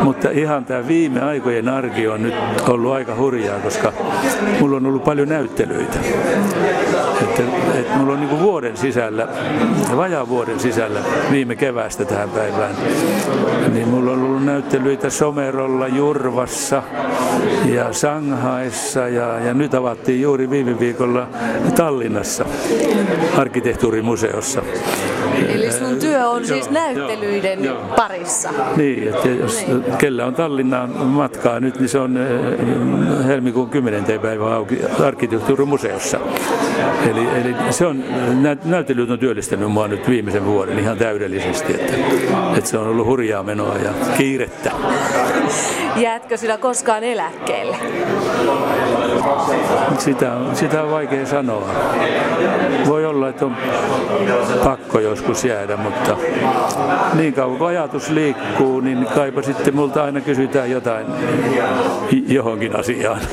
Mutta 0.00 0.30
ihan 0.30 0.64
tämä 0.64 0.88
viime 0.88 1.20
aikojen 1.20 1.68
arki 1.68 2.08
on 2.08 2.22
nyt 2.22 2.34
ollut 2.68 2.92
aika 2.92 3.14
hurjaa, 3.16 3.58
koska 3.58 3.92
mulla 4.60 4.76
on 4.76 4.81
ollut 4.86 5.04
paljon 5.04 5.28
näyttelyitä. 5.28 5.98
Että, 7.22 7.42
että 7.74 7.96
mulla 7.96 8.12
on 8.12 8.20
niin 8.20 8.40
vuoden 8.40 8.76
sisällä, 8.76 9.28
vajaa 9.96 10.28
vuoden 10.28 10.60
sisällä 10.60 11.00
viime 11.30 11.56
keväästä 11.56 12.04
tähän 12.04 12.30
päivään, 12.30 12.74
niin 13.72 13.88
mulla 13.88 14.12
on 14.12 14.22
ollut 14.22 14.44
näyttelyitä 14.44 15.10
Somerolla, 15.10 15.88
Jurvassa 15.88 16.82
ja 17.64 17.92
Shanghaissa 17.92 19.08
ja, 19.08 19.40
ja 19.40 19.54
nyt 19.54 19.74
avattiin 19.74 20.22
juuri 20.22 20.50
viime 20.50 20.78
viikolla 20.78 21.28
Tallinnassa 21.74 22.44
arkkitehtuurimuseossa. 23.36 24.62
Eli 25.80 25.88
sun 25.88 25.98
työ 25.98 26.28
on 26.28 26.46
siis 26.46 26.70
näyttelyiden 26.70 27.64
joo, 27.64 27.76
parissa? 27.96 28.50
Niin, 28.76 29.08
että 29.08 29.28
jos 29.28 29.66
niin. 29.66 29.84
kellä 29.98 30.26
on 30.26 30.34
Tallinnaan 30.34 30.90
matkaa 30.90 31.60
nyt, 31.60 31.78
niin 31.78 31.88
se 31.88 31.98
on 31.98 32.16
eh, 32.16 33.26
helmikuun 33.26 33.70
10. 33.70 34.04
päivä 34.22 34.54
auki 34.54 34.78
arkkitehtuurimuseossa. 35.04 36.20
Eli, 37.10 37.20
eli 37.40 37.54
se 37.70 37.86
on, 37.86 38.04
näyttelyt 38.64 39.10
on 39.10 39.18
työllistänyt 39.18 39.70
mua 39.70 39.88
nyt 39.88 40.08
viimeisen 40.08 40.46
vuoden 40.46 40.78
ihan 40.78 40.98
täydellisesti, 40.98 41.72
että, 41.72 41.94
että 42.56 42.70
se 42.70 42.78
on 42.78 42.86
ollut 42.88 43.06
hurjaa 43.06 43.42
menoa 43.42 43.76
ja 43.76 43.92
kiirettä. 44.16 44.72
Jäätkö 45.96 46.36
sillä 46.36 46.58
koskaan 46.58 47.04
eläkkeelle? 47.04 47.76
Sitä 49.98 50.32
sitä 50.54 50.82
on 50.82 50.90
vaikea 50.90 51.26
sanoa. 51.26 51.68
Voi 52.86 53.06
olla, 53.06 53.28
että 53.28 53.44
on 53.44 53.56
pakko 54.64 54.98
joskus 55.00 55.44
jäädä, 55.44 55.76
mutta 55.76 56.16
niin 57.14 57.34
kauan 57.34 57.58
kuin 57.58 57.68
ajatus 57.68 58.10
liikkuu, 58.10 58.80
niin 58.80 59.06
kaipa 59.14 59.42
sitten 59.42 59.76
multa 59.76 60.04
aina 60.04 60.20
kysytään 60.20 60.70
jotain 60.70 61.06
johonkin 62.26 62.76
asiaan. 62.76 63.20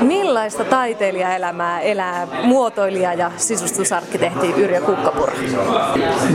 Millaista 0.00 0.64
taiteilijaelämää 0.64 1.80
elää 1.80 2.26
muotoilija 2.42 3.14
ja 3.14 3.30
sisustusarkkitehti 3.36 4.52
Yrjö 4.56 4.80
Kukkapuro? 4.80 5.32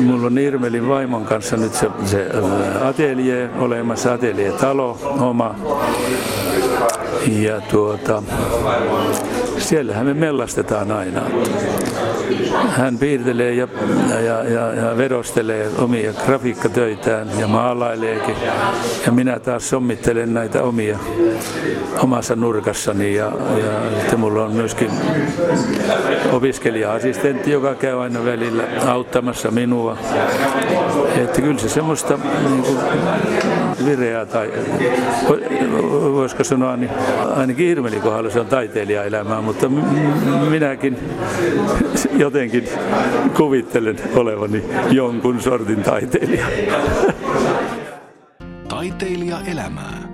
Mulla 0.03 0.27
on 0.27 0.37
Irmelin 0.37 0.87
vaimon 0.89 1.25
kanssa 1.25 1.57
nyt 1.57 1.73
se, 1.73 1.87
se 2.05 2.27
atelier 2.83 3.49
olemassa, 3.59 4.13
atelier-talo 4.13 4.97
oma. 5.19 5.55
Ja 7.27 7.61
tuota, 7.61 8.23
siellähän 9.57 10.05
me 10.05 10.13
mellastetaan 10.13 10.91
aina. 10.91 11.21
Hän 12.69 12.97
piirtelee 12.97 13.53
ja, 13.53 13.67
ja, 14.25 14.43
ja, 14.43 14.73
ja 14.73 14.97
vedostelee 14.97 15.69
omia 15.77 16.13
grafiikkatöitään 16.25 17.27
ja 17.39 17.47
maalaileekin. 17.47 18.35
Ja 19.05 19.11
minä 19.11 19.39
taas 19.39 19.69
sommittelen 19.69 20.33
näitä 20.33 20.63
omia 20.63 20.99
omassa 21.99 22.35
nurkassani. 22.35 23.15
Ja, 23.15 23.25
ja 23.57 23.99
sitten 23.99 24.19
mulla 24.19 24.45
on 24.45 24.51
myöskin 24.51 24.91
opiskelija-assistentti, 26.31 27.51
joka 27.51 27.75
käy 27.75 28.01
aina 28.01 28.25
välillä 28.25 28.63
auttamassa 28.87 29.51
minua. 29.51 29.97
Että 31.17 31.41
kyllä 31.41 31.59
se 31.59 31.69
semmoista 31.69 32.19
niin 32.49 32.63
kuin, 32.63 32.77
vireää 33.85 34.25
tai 34.25 34.51
voisiko 36.13 36.43
sanoa, 36.43 36.77
niin 36.77 36.91
ainakin 37.35 37.67
Irmelin 37.67 38.01
kohdalla 38.01 38.29
se 38.29 38.39
on 38.39 38.45
taiteilijaelämää, 38.45 39.41
mutta 39.41 39.69
minäkin 40.49 40.97
jotenkin 42.17 42.69
kuvittelen 43.37 43.95
olevani 44.15 44.63
jonkun 44.91 45.41
sortin 45.41 45.83
taiteilija. 45.83 46.45
Taiteilija 48.69 49.37
elämää. 49.51 50.12